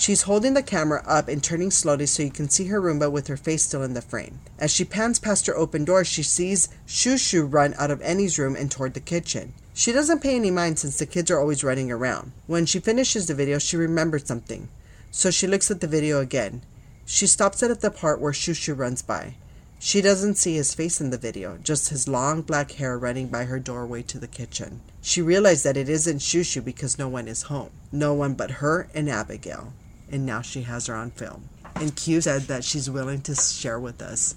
She's 0.00 0.22
holding 0.22 0.54
the 0.54 0.62
camera 0.62 1.04
up 1.06 1.28
and 1.28 1.44
turning 1.44 1.70
slowly 1.70 2.06
so 2.06 2.22
you 2.22 2.30
can 2.30 2.48
see 2.48 2.68
her 2.68 2.80
Roomba 2.80 3.12
with 3.12 3.26
her 3.26 3.36
face 3.36 3.64
still 3.64 3.82
in 3.82 3.92
the 3.92 4.00
frame. 4.00 4.40
As 4.58 4.70
she 4.70 4.82
pans 4.82 5.18
past 5.18 5.44
her 5.44 5.54
open 5.54 5.84
door, 5.84 6.06
she 6.06 6.22
sees 6.22 6.70
Shushu 6.88 7.46
run 7.46 7.74
out 7.76 7.90
of 7.90 8.00
Annie's 8.00 8.38
room 8.38 8.56
and 8.56 8.70
toward 8.70 8.94
the 8.94 9.00
kitchen. 9.00 9.52
She 9.74 9.92
doesn't 9.92 10.22
pay 10.22 10.36
any 10.36 10.50
mind 10.50 10.78
since 10.78 10.98
the 10.98 11.04
kids 11.04 11.30
are 11.30 11.38
always 11.38 11.62
running 11.62 11.92
around. 11.92 12.32
When 12.46 12.64
she 12.64 12.80
finishes 12.80 13.26
the 13.26 13.34
video, 13.34 13.58
she 13.58 13.76
remembers 13.76 14.24
something. 14.24 14.70
So 15.10 15.30
she 15.30 15.46
looks 15.46 15.70
at 15.70 15.82
the 15.82 15.86
video 15.86 16.18
again. 16.18 16.62
She 17.04 17.26
stops 17.26 17.62
it 17.62 17.70
at 17.70 17.82
the 17.82 17.90
part 17.90 18.22
where 18.22 18.32
Shushu 18.32 18.74
runs 18.74 19.02
by. 19.02 19.34
She 19.78 20.00
doesn't 20.00 20.36
see 20.36 20.54
his 20.54 20.72
face 20.72 21.02
in 21.02 21.10
the 21.10 21.18
video, 21.18 21.58
just 21.62 21.90
his 21.90 22.08
long 22.08 22.40
black 22.40 22.72
hair 22.72 22.98
running 22.98 23.28
by 23.28 23.44
her 23.44 23.58
doorway 23.58 24.00
to 24.04 24.18
the 24.18 24.26
kitchen. 24.26 24.80
She 25.02 25.20
realizes 25.20 25.64
that 25.64 25.76
it 25.76 25.90
isn't 25.90 26.20
Shushu 26.20 26.64
because 26.64 26.98
no 26.98 27.08
one 27.08 27.28
is 27.28 27.42
home. 27.42 27.70
No 27.92 28.14
one 28.14 28.32
but 28.32 28.62
her 28.62 28.88
and 28.94 29.10
Abigail. 29.10 29.74
And 30.10 30.26
now 30.26 30.42
she 30.42 30.62
has 30.62 30.86
her 30.86 30.94
on 30.94 31.10
film. 31.10 31.48
And 31.76 31.94
Q 31.94 32.20
said 32.20 32.42
that 32.42 32.64
she's 32.64 32.90
willing 32.90 33.22
to 33.22 33.34
share 33.34 33.78
with 33.78 34.02
us 34.02 34.34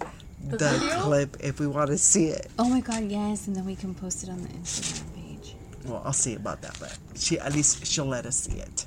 the, 0.48 0.58
video? 0.58 1.02
clip 1.02 1.38
if 1.40 1.60
we 1.60 1.68
want 1.68 1.90
to 1.90 1.98
see 1.98 2.28
it. 2.28 2.48
Oh 2.60 2.70
my 2.70 2.82
god, 2.82 3.04
yes, 3.06 3.48
and 3.48 3.56
then 3.56 3.66
we 3.66 3.76
can 3.76 3.94
post 3.96 4.24
it 4.24 4.30
on 4.30 4.42
the 4.42 4.50
Instagram 4.50 5.16
page. 5.16 5.56
Well, 5.86 6.02
I'll 6.06 6.14
see 6.14 6.36
about 6.36 6.62
that, 6.62 6.78
but 6.80 6.98
she 7.16 7.40
at 7.40 7.54
least 7.54 7.86
she'll 7.86 8.06
let 8.06 8.26
us 8.26 8.38
see 8.38 8.60
it. 8.60 8.86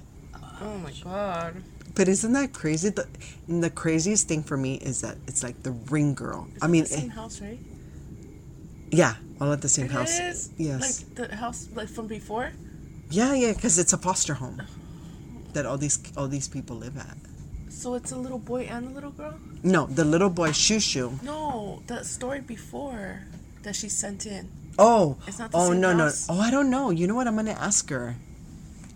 Oh 0.62 0.78
my 0.78 0.92
god. 1.02 1.62
But 1.94 2.08
isn't 2.08 2.32
that 2.34 2.52
crazy? 2.52 2.90
The 2.90 3.06
and 3.48 3.62
the 3.64 3.70
craziest 3.70 4.28
thing 4.28 4.42
for 4.42 4.56
me 4.56 4.76
is 4.76 5.00
that 5.00 5.16
it's 5.26 5.42
like 5.42 5.62
the 5.62 5.72
ring 5.72 6.14
girl. 6.14 6.46
I 6.62 6.66
mean, 6.66 6.84
the 6.84 6.88
same 6.88 7.10
eh, 7.10 7.14
house, 7.14 7.40
right? 7.40 7.58
yeah, 8.90 9.14
all 9.40 9.52
at 9.52 9.60
the 9.60 9.68
same 9.68 9.86
It 9.86 9.92
house. 9.92 10.18
is? 10.18 10.50
Yes. 10.56 11.04
Like 11.18 11.28
the 11.28 11.36
house 11.36 11.68
like 11.74 11.88
from 11.88 12.06
before? 12.06 12.52
Yeah, 13.10 13.34
yeah, 13.34 13.52
because 13.52 13.78
it's 13.78 13.92
a 13.92 13.98
foster 13.98 14.34
home 14.34 14.62
that 15.56 15.64
all 15.64 15.78
these 15.80 15.96
all 16.16 16.28
these 16.28 16.46
people 16.48 16.76
live 16.76 16.96
at. 17.00 17.16
So 17.72 17.94
it's 17.96 18.12
a 18.12 18.16
little 18.16 18.38
boy 18.38 18.68
and 18.70 18.86
a 18.88 18.92
little 18.92 19.10
girl? 19.10 19.34
No, 19.64 19.86
the 19.88 20.04
little 20.04 20.30
boy 20.30 20.50
Shushu. 20.52 21.16
No, 21.24 21.82
the 21.88 22.04
story 22.04 22.40
before 22.40 23.24
that 23.64 23.74
she 23.76 23.88
sent 23.88 24.24
in. 24.28 24.48
Oh, 24.78 25.16
It's 25.26 25.38
not 25.40 25.50
the 25.52 25.56
oh 25.56 25.72
no 25.72 25.96
house? 25.96 26.28
no. 26.28 26.36
Oh, 26.36 26.40
I 26.40 26.50
don't 26.52 26.68
know. 26.70 26.90
You 26.92 27.06
know 27.08 27.14
what? 27.16 27.26
I'm 27.26 27.36
gonna 27.36 27.52
ask 27.56 27.88
her. 27.90 28.16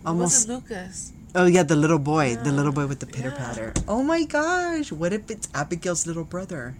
Was 0.01 0.05
Almost. 0.05 0.37
it 0.45 0.51
Lucas? 0.53 1.13
Oh 1.33 1.45
yeah, 1.45 1.63
the 1.63 1.75
little 1.77 1.99
boy, 2.01 2.35
the 2.35 2.51
little 2.51 2.71
boy 2.73 2.85
with 2.87 2.99
the 3.01 3.05
pitter 3.09 3.29
Yeah. 3.33 3.37
patter. 3.41 3.73
Oh 3.87 4.03
my 4.03 4.23
gosh, 4.25 4.91
what 4.91 5.13
if 5.13 5.29
it's 5.31 5.47
Abigail's 5.53 6.05
little 6.05 6.25
brother? 6.25 6.75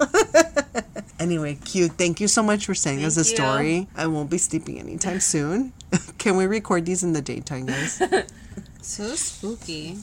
anyway, 1.18 1.56
cute. 1.64 1.92
Thank 1.92 2.20
you 2.20 2.28
so 2.28 2.42
much 2.42 2.66
for 2.66 2.74
saying 2.74 3.04
us 3.04 3.16
a 3.16 3.24
story. 3.24 3.88
I 3.96 4.06
won't 4.06 4.30
be 4.30 4.38
sleeping 4.38 4.78
anytime 4.78 5.20
soon. 5.20 5.72
Can 6.18 6.36
we 6.36 6.46
record 6.46 6.86
these 6.86 7.02
in 7.02 7.12
the 7.12 7.22
daytime, 7.22 7.66
guys? 7.66 8.00
So 8.82 9.14
spooky. 9.14 9.98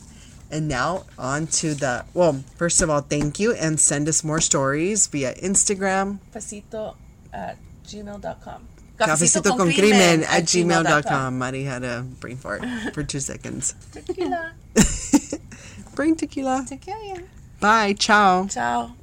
and 0.52 0.68
now 0.68 1.04
on 1.18 1.48
to 1.48 1.74
the 1.74 2.06
well. 2.14 2.44
First 2.56 2.82
of 2.82 2.90
all, 2.90 3.02
thank 3.02 3.40
you 3.40 3.54
and 3.54 3.80
send 3.80 4.08
us 4.08 4.24
more 4.24 4.40
stories 4.40 5.08
via 5.08 5.34
Instagram, 5.36 6.20
Cafecito 6.34 6.96
at 7.34 7.58
gmail.com. 7.86 8.68
cafecito 8.98 9.58
con 9.58 9.72
crimen 9.74 10.24
at 10.24 10.44
gmail.com. 10.44 11.38
Mari 11.38 11.64
had 11.64 11.84
a 11.84 12.02
brain 12.20 12.38
fart 12.38 12.64
for 12.94 13.04
two 13.04 13.20
seconds. 13.20 13.76
Tequila. 13.92 14.54
Brain 15.96 16.16
tequila. 16.16 16.64
Tequila. 16.68 17.24
Bye. 17.60 17.94
Ciao. 17.94 18.46
Ciao. 18.48 18.94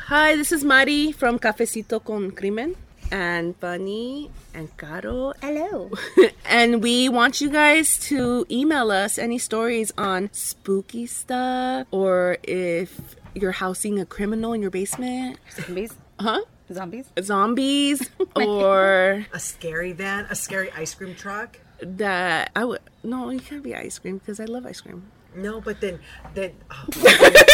Hi, 0.00 0.34
this 0.36 0.50
is 0.50 0.64
Mari 0.64 1.12
from 1.12 1.38
Cafecito 1.38 2.02
con 2.02 2.32
Crimen 2.32 2.74
and 3.10 3.58
Bunny 3.60 4.30
and 4.54 4.74
Caro. 4.76 5.32
Hello. 5.40 5.90
and 6.46 6.82
we 6.82 7.08
want 7.08 7.40
you 7.40 7.50
guys 7.50 7.98
to 8.08 8.46
email 8.50 8.90
us 8.90 9.18
any 9.18 9.38
stories 9.38 9.92
on 9.96 10.30
spooky 10.32 11.06
stuff 11.06 11.86
or 11.90 12.38
if 12.42 13.16
you're 13.34 13.52
housing 13.52 13.98
a 14.00 14.06
criminal 14.06 14.52
in 14.52 14.62
your 14.62 14.70
basement. 14.70 15.38
Zombies. 15.52 15.94
Huh? 16.18 16.40
Zombies. 16.72 17.06
Zombies 17.20 18.10
or 18.36 19.26
A 19.32 19.38
scary 19.38 19.92
van, 19.92 20.26
a 20.30 20.34
scary 20.34 20.70
ice 20.72 20.94
cream 20.94 21.14
truck. 21.14 21.58
that 21.80 22.50
I 22.56 22.64
would 22.64 22.80
no, 23.04 23.30
you 23.30 23.38
can't 23.40 23.62
be 23.62 23.74
ice 23.74 23.98
cream 23.98 24.18
because 24.18 24.40
I 24.40 24.46
love 24.46 24.66
ice 24.66 24.80
cream. 24.80 25.10
No, 25.34 25.60
but 25.60 25.80
then 25.80 26.00
then 26.34 26.52
oh, 26.70 26.86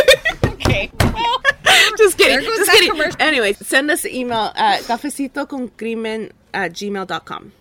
Okay. 0.65 0.91
just 1.99 2.19
kidding. 2.19 2.45
Just 2.45 2.71
kidding. 2.71 3.13
Anyway, 3.19 3.53
send 3.55 3.91
us 3.91 4.05
an 4.05 4.15
email 4.15 4.53
at 4.55 4.83
cafecitoconcrimen 4.83 6.31
at 6.55 6.73
gmail.com. 6.73 7.53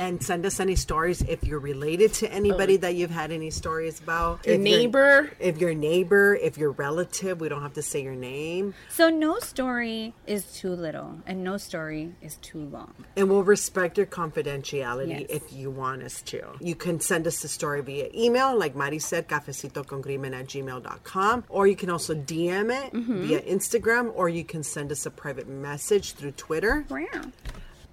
and 0.00 0.22
send 0.24 0.46
us 0.46 0.58
any 0.60 0.74
stories 0.76 1.20
if 1.22 1.44
you're 1.44 1.58
related 1.60 2.14
to 2.14 2.32
anybody 2.32 2.74
oh. 2.74 2.78
that 2.78 2.94
you've 2.94 3.10
had 3.10 3.30
any 3.30 3.50
stories 3.50 4.00
about. 4.00 4.46
Your 4.46 4.54
If 4.54 4.60
you're- 4.66 4.76
neighbor. 4.78 5.30
if 5.38 5.58
your 5.60 5.74
neighbor, 5.74 6.34
if 6.34 6.56
your 6.56 6.70
relative, 6.70 7.38
we 7.40 7.50
don't 7.50 7.60
have 7.60 7.74
to 7.74 7.82
say 7.82 8.02
your 8.02 8.14
name, 8.14 8.72
So 8.88 9.10
no 9.10 9.38
story 9.40 10.14
is 10.26 10.44
too 10.56 10.70
little 10.70 11.20
and 11.26 11.44
no 11.44 11.58
story 11.58 12.14
is 12.22 12.36
too 12.36 12.60
long. 12.60 12.94
and 13.14 13.28
we'll 13.28 13.44
respect 13.44 13.98
your 13.98 14.06
confidentiality 14.06 15.20
Yes. 15.20 15.26
if 15.28 15.52
you 15.52 15.70
want 15.70 16.02
us 16.02 16.22
to. 16.22 16.40
You 16.60 16.74
can 16.74 16.98
send 17.00 17.26
us 17.26 17.42
the 17.42 17.48
story 17.48 17.82
via 17.82 18.08
email, 18.14 18.56
like 18.58 18.74
Mari 18.74 18.98
said, 19.00 19.28
cafecitoconcrimen 19.28 20.32
at 20.34 20.46
gmail.com, 20.46 21.44
or 21.50 21.66
you 21.66 21.76
can 21.76 21.90
also 21.90 22.14
DM 22.14 22.70
it 22.70 22.92
mm-hmm. 22.94 23.20
via 23.26 23.40
Instagram, 23.42 24.12
or 24.14 24.28
you 24.30 24.44
can 24.44 24.62
send 24.62 24.90
us 24.92 25.04
a 25.04 25.10
private 25.10 25.46
message 25.48 26.12
through 26.12 26.32
Twitter. 26.32 26.86
Wow. 26.88 27.04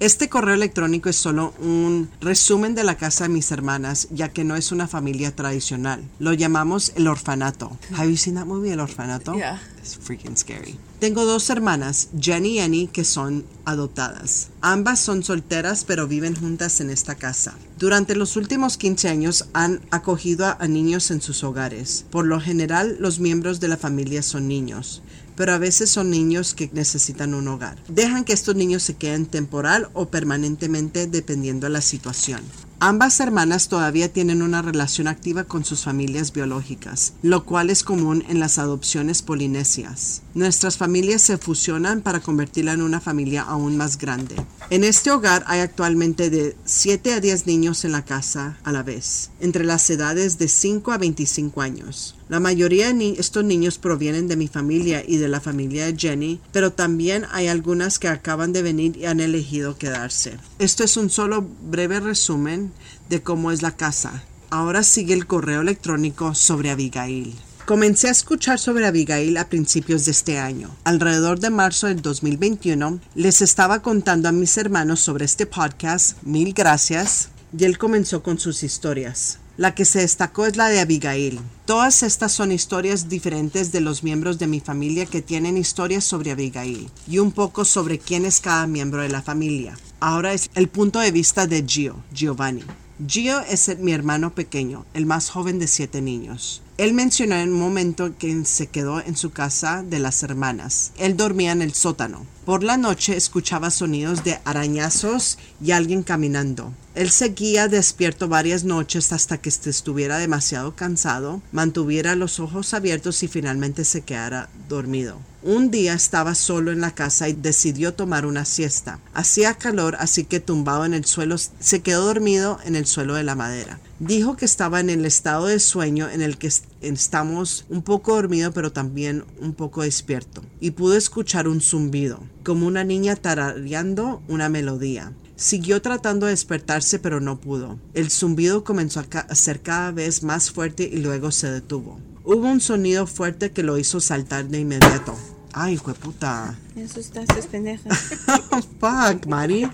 Este 0.00 0.28
correo 0.28 0.54
electrónico 0.54 1.08
es 1.08 1.16
solo 1.16 1.52
un 1.58 2.08
resumen 2.20 2.76
de 2.76 2.84
la 2.84 2.96
casa 2.96 3.24
de 3.24 3.30
mis 3.30 3.50
hermanas, 3.50 4.06
ya 4.12 4.28
que 4.28 4.44
no 4.44 4.54
es 4.54 4.70
una 4.70 4.86
familia 4.86 5.34
tradicional. 5.34 6.04
Lo 6.20 6.32
llamamos 6.34 6.92
el 6.94 7.08
orfanato. 7.08 7.76
Have 7.96 8.08
you 8.08 8.16
seen 8.16 8.36
that 8.36 8.46
movie, 8.46 8.70
El 8.70 8.78
Orfanato? 8.78 9.34
Yeah. 9.34 9.60
It's 9.80 9.98
freaking 9.98 10.36
scary. 10.36 10.78
Tengo 11.00 11.24
dos 11.24 11.50
hermanas, 11.50 12.10
Jenny 12.20 12.54
y 12.54 12.58
Annie, 12.60 12.86
que 12.86 13.02
son 13.02 13.44
adoptadas. 13.64 14.50
Ambas 14.60 15.00
son 15.00 15.24
solteras, 15.24 15.82
pero 15.84 16.06
viven 16.06 16.36
juntas 16.36 16.80
en 16.80 16.90
esta 16.90 17.16
casa. 17.16 17.56
Durante 17.76 18.14
los 18.14 18.36
últimos 18.36 18.76
15 18.76 19.08
años 19.08 19.48
han 19.52 19.80
acogido 19.90 20.46
a, 20.46 20.58
a 20.60 20.68
niños 20.68 21.10
en 21.10 21.20
sus 21.20 21.42
hogares. 21.42 22.04
Por 22.08 22.24
lo 22.24 22.40
general, 22.40 22.98
los 23.00 23.18
miembros 23.18 23.58
de 23.58 23.66
la 23.66 23.76
familia 23.76 24.22
son 24.22 24.46
niños 24.46 25.02
pero 25.38 25.52
a 25.52 25.58
veces 25.58 25.88
son 25.88 26.10
niños 26.10 26.52
que 26.52 26.68
necesitan 26.72 27.32
un 27.32 27.46
hogar. 27.46 27.78
Dejan 27.86 28.24
que 28.24 28.32
estos 28.32 28.56
niños 28.56 28.82
se 28.82 28.96
queden 28.96 29.24
temporal 29.24 29.88
o 29.92 30.08
permanentemente 30.08 31.06
dependiendo 31.06 31.68
de 31.68 31.74
la 31.74 31.80
situación. 31.80 32.40
Ambas 32.80 33.18
hermanas 33.18 33.68
todavía 33.68 34.12
tienen 34.12 34.40
una 34.40 34.62
relación 34.62 35.08
activa 35.08 35.42
con 35.42 35.64
sus 35.64 35.82
familias 35.82 36.32
biológicas, 36.32 37.14
lo 37.22 37.44
cual 37.44 37.70
es 37.70 37.82
común 37.82 38.22
en 38.28 38.38
las 38.38 38.60
adopciones 38.60 39.20
polinesias. 39.20 40.22
Nuestras 40.34 40.76
familias 40.76 41.22
se 41.22 41.38
fusionan 41.38 42.02
para 42.02 42.20
convertirla 42.20 42.74
en 42.74 42.82
una 42.82 43.00
familia 43.00 43.42
aún 43.42 43.76
más 43.76 43.98
grande. 43.98 44.36
En 44.70 44.84
este 44.84 45.10
hogar 45.10 45.42
hay 45.48 45.58
actualmente 45.58 46.30
de 46.30 46.54
7 46.66 47.14
a 47.14 47.20
10 47.20 47.48
niños 47.48 47.84
en 47.84 47.90
la 47.90 48.04
casa 48.04 48.58
a 48.62 48.70
la 48.70 48.84
vez, 48.84 49.30
entre 49.40 49.64
las 49.64 49.90
edades 49.90 50.38
de 50.38 50.46
5 50.46 50.92
a 50.92 50.98
25 50.98 51.60
años. 51.60 52.14
La 52.28 52.40
mayoría 52.40 52.92
de 52.92 53.14
estos 53.18 53.42
niños 53.42 53.78
provienen 53.78 54.28
de 54.28 54.36
mi 54.36 54.48
familia 54.48 55.02
y 55.04 55.16
de 55.16 55.28
la 55.28 55.40
familia 55.40 55.86
de 55.86 55.96
Jenny, 55.96 56.40
pero 56.52 56.72
también 56.72 57.24
hay 57.32 57.48
algunas 57.48 57.98
que 57.98 58.08
acaban 58.08 58.52
de 58.52 58.62
venir 58.62 58.98
y 58.98 59.06
han 59.06 59.20
elegido 59.20 59.78
quedarse. 59.78 60.36
Esto 60.58 60.84
es 60.84 60.98
un 60.98 61.08
solo 61.08 61.48
breve 61.70 62.00
resumen 62.00 62.67
de 63.08 63.22
cómo 63.22 63.50
es 63.50 63.62
la 63.62 63.76
casa. 63.76 64.22
Ahora 64.50 64.82
sigue 64.82 65.14
el 65.14 65.26
correo 65.26 65.60
electrónico 65.60 66.34
sobre 66.34 66.70
Abigail. 66.70 67.34
Comencé 67.66 68.08
a 68.08 68.12
escuchar 68.12 68.58
sobre 68.58 68.86
Abigail 68.86 69.36
a 69.36 69.48
principios 69.48 70.06
de 70.06 70.12
este 70.12 70.38
año. 70.38 70.74
Alrededor 70.84 71.38
de 71.38 71.50
marzo 71.50 71.86
del 71.86 72.00
2021, 72.00 72.98
les 73.14 73.42
estaba 73.42 73.82
contando 73.82 74.26
a 74.28 74.32
mis 74.32 74.56
hermanos 74.56 75.00
sobre 75.00 75.26
este 75.26 75.44
podcast, 75.44 76.16
mil 76.22 76.54
gracias, 76.54 77.28
y 77.56 77.64
él 77.64 77.76
comenzó 77.76 78.22
con 78.22 78.38
sus 78.38 78.62
historias. 78.62 79.38
La 79.58 79.74
que 79.74 79.84
se 79.84 79.98
destacó 79.98 80.46
es 80.46 80.56
la 80.56 80.68
de 80.68 80.80
Abigail. 80.80 81.40
Todas 81.66 82.02
estas 82.02 82.32
son 82.32 82.52
historias 82.52 83.08
diferentes 83.08 83.70
de 83.70 83.82
los 83.82 84.02
miembros 84.02 84.38
de 84.38 84.46
mi 84.46 84.60
familia 84.60 85.04
que 85.04 85.20
tienen 85.20 85.58
historias 85.58 86.04
sobre 86.04 86.30
Abigail 86.30 86.88
y 87.06 87.18
un 87.18 87.32
poco 87.32 87.66
sobre 87.66 87.98
quién 87.98 88.24
es 88.24 88.40
cada 88.40 88.66
miembro 88.66 89.02
de 89.02 89.08
la 89.08 89.20
familia. 89.20 89.76
Ahora 90.00 90.32
es 90.32 90.48
el 90.54 90.68
punto 90.68 91.00
de 91.00 91.10
vista 91.10 91.46
de 91.46 91.64
Gio, 91.66 91.96
Giovanni. 92.12 92.62
Gio 93.06 93.38
es 93.42 93.78
mi 93.78 93.92
hermano 93.92 94.34
pequeño, 94.34 94.84
el 94.92 95.06
más 95.06 95.30
joven 95.30 95.60
de 95.60 95.68
siete 95.68 96.02
niños. 96.02 96.62
Él 96.78 96.92
mencionó 96.92 97.34
en 97.34 97.52
un 97.52 97.58
momento 97.58 98.16
que 98.16 98.44
se 98.44 98.68
quedó 98.68 99.00
en 99.00 99.16
su 99.16 99.32
casa 99.32 99.82
de 99.82 99.98
las 99.98 100.22
hermanas. 100.22 100.92
Él 100.96 101.16
dormía 101.16 101.50
en 101.50 101.60
el 101.60 101.74
sótano. 101.74 102.24
Por 102.44 102.62
la 102.62 102.76
noche 102.76 103.16
escuchaba 103.16 103.72
sonidos 103.72 104.22
de 104.22 104.38
arañazos 104.44 105.38
y 105.60 105.72
alguien 105.72 106.04
caminando. 106.04 106.72
Él 106.94 107.10
seguía 107.10 107.66
despierto 107.66 108.28
varias 108.28 108.62
noches 108.62 109.12
hasta 109.12 109.38
que 109.38 109.48
estuviera 109.48 110.18
demasiado 110.18 110.76
cansado, 110.76 111.42
mantuviera 111.50 112.14
los 112.14 112.38
ojos 112.38 112.72
abiertos 112.72 113.24
y 113.24 113.28
finalmente 113.28 113.84
se 113.84 114.02
quedara 114.02 114.48
dormido. 114.68 115.18
Un 115.42 115.72
día 115.72 115.94
estaba 115.94 116.36
solo 116.36 116.70
en 116.70 116.80
la 116.80 116.94
casa 116.94 117.28
y 117.28 117.32
decidió 117.32 117.94
tomar 117.94 118.24
una 118.24 118.44
siesta. 118.44 119.00
Hacía 119.14 119.54
calor, 119.54 119.96
así 119.98 120.22
que 120.22 120.38
tumbado 120.38 120.84
en 120.84 120.94
el 120.94 121.06
suelo 121.06 121.38
se 121.38 121.80
quedó 121.80 122.06
dormido 122.06 122.60
en 122.64 122.76
el 122.76 122.86
suelo 122.86 123.14
de 123.14 123.24
la 123.24 123.34
madera. 123.34 123.80
Dijo 124.00 124.36
que 124.36 124.44
estaba 124.44 124.78
en 124.78 124.90
el 124.90 125.04
estado 125.04 125.46
de 125.46 125.58
sueño 125.58 126.08
en 126.08 126.22
el 126.22 126.38
que 126.38 126.48
estamos 126.80 127.64
un 127.68 127.82
poco 127.82 128.14
dormido 128.14 128.52
pero 128.52 128.70
también 128.70 129.24
un 129.40 129.54
poco 129.54 129.82
despierto 129.82 130.42
y 130.60 130.70
pudo 130.70 130.96
escuchar 130.96 131.48
un 131.48 131.60
zumbido, 131.60 132.20
como 132.44 132.68
una 132.68 132.84
niña 132.84 133.16
tarareando 133.16 134.22
una 134.28 134.48
melodía. 134.48 135.12
Siguió 135.34 135.82
tratando 135.82 136.26
de 136.26 136.32
despertarse 136.32 137.00
pero 137.00 137.20
no 137.20 137.40
pudo. 137.40 137.78
El 137.94 138.10
zumbido 138.10 138.62
comenzó 138.62 139.04
a 139.12 139.34
ser 139.34 139.62
cada 139.62 139.90
vez 139.90 140.22
más 140.22 140.52
fuerte 140.52 140.88
y 140.92 140.98
luego 140.98 141.32
se 141.32 141.50
detuvo. 141.50 141.98
Hubo 142.24 142.48
un 142.48 142.60
sonido 142.60 143.06
fuerte 143.06 143.50
que 143.50 143.62
lo 143.64 143.78
hijo 143.78 144.00
saltar 144.00 144.48
de 144.48 144.60
inmediato. 144.60 145.16
Ay, 145.52 145.74
hijo 145.74 145.92
de 145.92 145.98
puta. 145.98 146.56
Me 146.76 146.84
asustaste, 146.84 147.42
pendeja. 147.50 147.90
Fuck, 148.80 149.26
Mari. 149.26 149.68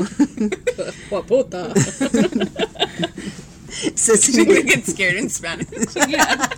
puta. 1.28 1.72
Se 3.94 4.16
She 4.16 4.42
would 4.42 4.66
get 4.66 4.86
scared 4.86 5.16
in 5.16 5.28
Spanish. 5.30 5.68
yeah. 6.08 6.48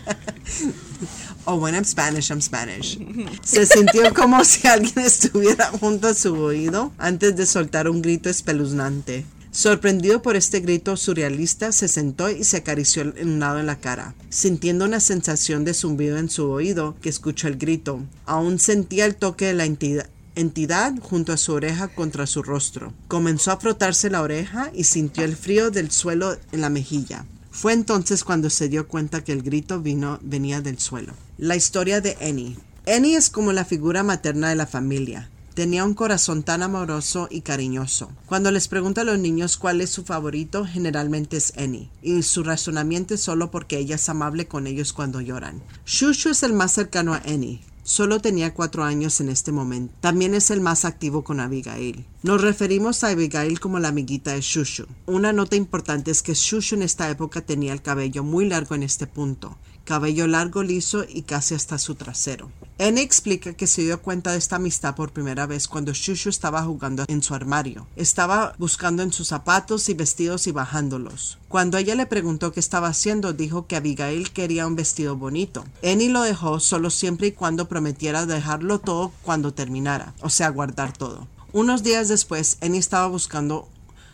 Oh, 1.46 1.56
when 1.56 1.75
I'm 1.75 1.84
Spanish, 1.84 2.30
I'm 2.30 2.40
Spanish. 2.40 2.99
Se 3.42 3.66
sintió 3.66 4.14
como 4.14 4.44
si 4.44 4.66
alguien 4.66 5.00
estuviera 5.00 5.66
junto 5.80 6.08
a 6.08 6.14
su 6.14 6.34
oído 6.34 6.92
antes 6.99 7.37
de 7.37 7.46
soltar 7.46 7.88
un 7.88 8.00
grito 8.00 8.30
espeluznante. 8.30 9.25
Sorprendido 9.50 10.22
por 10.22 10.37
este 10.37 10.61
grito 10.61 10.96
surrealista, 10.96 11.72
se 11.72 11.87
sentó 11.87 12.30
y 12.30 12.42
se 12.42 12.56
acarició 12.56 13.12
un 13.20 13.38
lado 13.38 13.61
en 13.61 13.66
la 13.66 13.80
cara, 13.80 14.14
sintiendo 14.30 14.87
una 14.87 14.99
sensación 14.99 15.66
de 15.66 15.75
zumbido 15.75 16.16
en 16.16 16.30
su 16.30 16.50
oído 16.50 16.96
que 17.02 17.11
escuchó 17.11 17.49
el 17.49 17.58
grito. 17.58 18.00
Aún 18.25 18.58
sentía 18.58 19.04
el 19.04 19.14
toque 19.14 19.44
de 19.44 19.52
la 19.52 19.66
entidad, 19.66 20.08
entidad 20.35 20.95
junto 21.01 21.33
a 21.33 21.37
su 21.37 21.53
oreja 21.53 21.89
contra 21.89 22.27
su 22.27 22.43
rostro. 22.43 22.93
Comenzó 23.09 23.51
a 23.53 23.59
frotarse 23.59 24.11
la 24.11 24.23
oreja 24.23 24.71
y 24.75 24.85
sintió 24.85 25.25
el 25.25 25.37
frío 25.37 25.71
del 25.71 25.91
suelo 25.91 26.37
en 26.53 26.61
la 26.61 26.71
mejilla. 26.71 27.25
Fue 27.51 27.75
entonces 27.75 28.25
cuando 28.25 28.49
se 28.49 28.69
dio 28.69 28.89
cuenta 28.89 29.23
que 29.23 29.33
el 29.33 29.43
grito 29.43 29.81
vino, 29.81 30.19
venía 30.23 30.61
del 30.61 30.79
suelo. 30.79 31.12
La 31.37 31.55
historia 31.55 32.01
de 32.01 32.17
Annie. 32.21 32.57
Annie 32.87 33.15
es 33.15 33.31
como 33.31 33.53
la 33.53 33.65
figura 33.65 34.03
materna 34.03 34.49
de 34.49 34.57
la 34.57 34.67
familia. 34.67 35.29
Tenía 35.55 35.85
un 35.85 35.93
corazón 35.93 36.43
tan 36.45 36.62
amoroso 36.62 37.29
y 37.31 37.43
cariñoso. 37.43 38.11
Cuando 38.25 38.51
les 38.51 38.69
pregunto 38.69 39.03
a 39.03 39.05
los 39.05 39.19
niños 39.19 39.59
cuál 39.59 39.83
es 39.83 39.91
su 39.91 40.03
favorito, 40.03 40.65
generalmente 40.65 41.37
es 41.37 41.53
Annie, 41.59 41.91
y 42.01 42.23
su 42.23 42.43
razonamiento 42.43 43.15
es 43.15 43.21
solo 43.21 43.51
porque 43.51 43.77
ella 43.77 43.97
es 43.97 44.09
amable 44.09 44.49
con 44.49 44.66
ellos 44.66 44.95
cuando 44.95 45.21
lloran. 45.21 45.62
Shushu 45.85 46.31
es 46.31 46.42
el 46.42 46.55
más 46.55 46.73
cercano 46.73 47.12
a 47.12 47.18
Annie. 47.27 47.61
Solo 47.85 48.21
tenía 48.21 48.55
cuatro 48.55 48.85
años 48.85 49.21
en 49.21 49.29
este 49.29 49.51
momento. 49.51 49.95
También 50.01 50.35
es 50.35 50.51
el 50.51 50.61
más 50.61 50.85
activo 50.85 51.25
con 51.25 51.40
Abigail. 51.40 52.05
Nos 52.23 52.40
referimos 52.40 53.03
a 53.03 53.09
Abigail 53.09 53.59
como 53.59 53.81
la 53.81 53.88
amiguita 53.88 54.33
de 54.33 54.40
Shushu. 54.40 54.87
Una 55.07 55.33
nota 55.33 55.57
importante 55.57 56.11
es 56.11 56.23
que 56.23 56.35
Shushu 56.35 56.77
en 56.77 56.83
esta 56.83 57.11
época 57.11 57.40
tenía 57.40 57.73
el 57.73 57.83
cabello 57.83 58.23
muy 58.23 58.47
largo 58.47 58.75
en 58.75 58.85
este 58.85 59.07
punto 59.07 59.59
cabello 59.85 60.27
largo, 60.27 60.62
liso 60.62 61.05
y 61.09 61.23
casi 61.23 61.55
hasta 61.55 61.79
su 61.79 61.95
trasero. 61.95 62.51
N 62.78 63.00
explica 63.00 63.52
que 63.52 63.66
se 63.66 63.82
dio 63.82 64.00
cuenta 64.00 64.32
de 64.32 64.38
esta 64.38 64.56
amistad 64.56 64.94
por 64.94 65.12
primera 65.12 65.46
vez 65.46 65.68
cuando 65.68 65.92
Shushu 65.92 66.28
estaba 66.28 66.62
jugando 66.62 67.04
en 67.06 67.22
su 67.22 67.35
armario. 67.35 67.87
Estaba 67.96 68.54
buscando 68.58 69.02
en 69.02 69.12
sus 69.12 69.28
zapatos 69.28 69.88
y 69.88 69.94
vestidos 69.94 70.46
y 70.46 70.52
bajándolos. 70.52 71.38
Cuando 71.48 71.78
ella 71.78 71.94
le 71.94 72.06
preguntó 72.06 72.52
qué 72.52 72.61
estaba 72.61 72.88
haciendo, 72.88 73.32
dijo 73.32 73.66
que 73.66 73.76
Abigail 73.76 74.32
quería 74.32 74.66
un 74.66 74.74
vestido 74.74 75.16
bonito. 75.16 75.64
Annie 75.85 76.08
lo 76.08 76.22
dejó 76.22 76.61
solo 76.61 76.90
siempre 76.90 77.28
y 77.28 77.32
cuando 77.32 77.68
prometiera 77.68 78.26
dejarlo 78.26 78.80
todo 78.80 79.12
cuando 79.22 79.54
terminara, 79.54 80.14
o 80.20 80.30
sea, 80.30 80.48
guardar 80.48 80.96
todo. 80.96 81.28
Unos 81.52 81.82
días 81.82 82.08
después, 82.08 82.56
Annie 82.62 82.78
estaba 82.78 83.06
buscando 83.06 83.68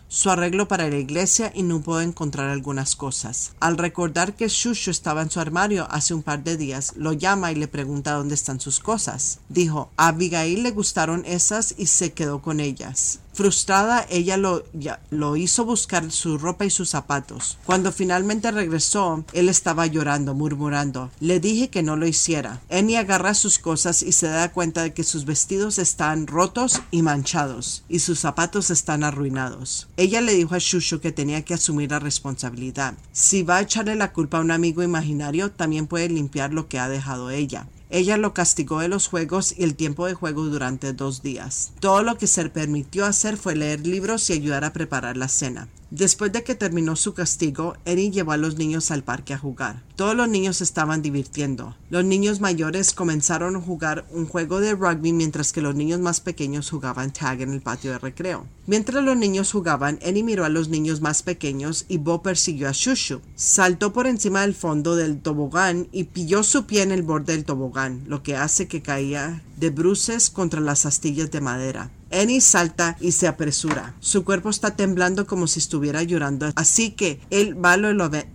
su 0.08 0.30
arreglo 0.30 0.66
para 0.68 0.88
la 0.88 0.96
iglesia 0.96 1.52
y 1.54 1.62
no 1.62 1.80
pudo 1.80 2.00
encontrar 2.00 2.48
algunas 2.48 2.96
cosas. 2.96 3.52
Al 3.60 3.76
recordar 3.76 4.34
que 4.34 4.48
Shushu 4.48 4.90
estaba 4.90 5.22
en 5.22 5.30
su 5.30 5.38
armario 5.38 5.86
hace 5.90 6.14
un 6.14 6.22
par 6.22 6.42
de 6.42 6.56
días, 6.56 6.94
lo 6.96 7.12
llama 7.12 7.52
y 7.52 7.54
le 7.54 7.68
pregunta 7.68 8.14
dónde 8.14 8.34
están 8.34 8.60
sus 8.60 8.80
cosas. 8.80 9.40
Dijo, 9.48 9.90
a 9.96 10.08
Abigail 10.08 10.62
le 10.62 10.70
gustaron 10.70 11.24
esas 11.26 11.74
y 11.76 11.86
se 11.86 12.12
quedó 12.12 12.40
con 12.40 12.60
ellas. 12.60 13.20
Frustrada, 13.38 14.04
ella 14.10 14.36
lo, 14.36 15.36
hizo 15.36 15.64
buscar 15.64 16.10
su 16.10 16.38
ropa 16.38 16.64
y 16.64 16.70
sus 16.70 16.90
zapatos. 16.90 17.56
Cuando 17.64 17.92
finalmente 17.92 18.50
regresó, 18.50 19.24
él 19.32 19.48
estaba 19.48 19.86
llorando, 19.86 20.34
murmurando. 20.34 21.12
Le 21.20 21.38
dije 21.38 21.68
que 21.68 21.84
no 21.84 21.94
lo 21.94 22.08
hiciera. 22.08 22.60
Annie 22.68 22.96
agarra 22.96 23.34
sus 23.34 23.60
cosas 23.60 24.02
y 24.02 24.10
se 24.10 24.26
da 24.26 24.50
cuenta 24.50 24.82
de 24.82 24.92
que 24.92 25.04
sus 25.04 25.24
vestidos 25.24 25.78
están 25.78 26.26
rotos 26.26 26.82
y 26.90 27.02
manchados, 27.02 27.84
y 27.88 28.00
sus 28.00 28.18
zapatos 28.18 28.70
están 28.70 29.04
arruinados. 29.04 29.86
Ella 29.96 30.20
le 30.20 30.34
dijo 30.34 30.56
a 30.56 30.58
Shushu 30.58 30.98
que 30.98 31.12
tenía 31.12 31.44
que 31.44 31.54
asumir 31.54 31.92
la 31.92 32.00
responsabilidad. 32.00 32.94
Si 33.12 33.44
va 33.44 33.58
a 33.58 33.62
echarle 33.62 33.94
la 33.94 34.12
culpa 34.12 34.38
a 34.38 34.40
un 34.40 34.50
amigo 34.50 34.82
imaginario, 34.82 35.52
también 35.52 35.86
puede 35.86 36.08
limpiar 36.08 36.52
lo 36.52 36.66
que 36.66 36.80
ha 36.80 36.88
dejado 36.88 37.30
ella. 37.30 37.68
Ella 37.90 38.16
lo 38.18 38.34
castigó 38.34 38.80
de 38.80 38.88
los 38.88 39.08
juegos 39.08 39.54
y 39.56 39.64
el 39.64 39.74
tiempo 39.74 40.06
de 40.06 40.14
juego 40.14 40.44
durante 40.44 40.92
dos 40.92 41.22
días. 41.22 41.72
Todo 41.80 42.02
lo 42.02 42.18
que 42.18 42.26
se 42.26 42.48
permitió 42.50 43.06
hacer 43.06 43.36
fue 43.36 43.56
leer 43.56 43.86
libros 43.86 44.28
y 44.28 44.34
ayudar 44.34 44.64
a 44.64 44.72
preparar 44.72 45.16
la 45.16 45.28
cena. 45.28 45.68
Después 45.90 46.32
de 46.32 46.44
que 46.44 46.54
terminó 46.54 46.96
su 46.96 47.14
castigo, 47.14 47.74
Eddie 47.86 48.10
llevó 48.10 48.32
a 48.32 48.36
los 48.36 48.56
niños 48.56 48.90
al 48.90 49.02
parque 49.02 49.32
a 49.32 49.38
jugar. 49.38 49.82
Todos 49.96 50.14
los 50.14 50.28
niños 50.28 50.60
estaban 50.60 51.00
divirtiendo. 51.00 51.74
Los 51.88 52.04
niños 52.04 52.40
mayores 52.40 52.92
comenzaron 52.92 53.56
a 53.56 53.60
jugar 53.60 54.04
un 54.10 54.26
juego 54.26 54.60
de 54.60 54.74
rugby 54.74 55.14
mientras 55.14 55.52
que 55.52 55.62
los 55.62 55.74
niños 55.74 56.00
más 56.00 56.20
pequeños 56.20 56.68
jugaban 56.68 57.12
tag 57.12 57.40
en 57.40 57.54
el 57.54 57.62
patio 57.62 57.92
de 57.92 57.98
recreo. 57.98 58.46
Mientras 58.66 59.02
los 59.02 59.16
niños 59.16 59.50
jugaban, 59.50 59.98
Eddie 60.02 60.22
miró 60.22 60.44
a 60.44 60.50
los 60.50 60.68
niños 60.68 61.00
más 61.00 61.22
pequeños 61.22 61.86
y 61.88 61.96
Bo 61.96 62.22
persiguió 62.22 62.68
a 62.68 62.72
Shushu. 62.72 63.22
Saltó 63.34 63.94
por 63.94 64.06
encima 64.06 64.42
del 64.42 64.54
fondo 64.54 64.94
del 64.94 65.22
tobogán 65.22 65.88
y 65.90 66.04
pilló 66.04 66.42
su 66.42 66.66
pie 66.66 66.82
en 66.82 66.92
el 66.92 67.02
borde 67.02 67.32
del 67.32 67.46
tobogán, 67.46 68.04
lo 68.06 68.22
que 68.22 68.36
hace 68.36 68.68
que 68.68 68.82
caía 68.82 69.42
de 69.56 69.70
bruces 69.70 70.28
contra 70.28 70.60
las 70.60 70.84
astillas 70.84 71.30
de 71.30 71.40
madera. 71.40 71.90
Annie 72.10 72.40
salta 72.40 72.96
y 73.00 73.12
se 73.12 73.28
apresura. 73.28 73.94
Su 74.00 74.24
cuerpo 74.24 74.50
está 74.50 74.76
temblando 74.76 75.26
como 75.26 75.46
si 75.46 75.58
estuviera 75.58 76.02
llorando, 76.02 76.50
así 76.56 76.90
que 76.92 77.20
él 77.30 77.62
va 77.62 77.76
lo 77.76 77.88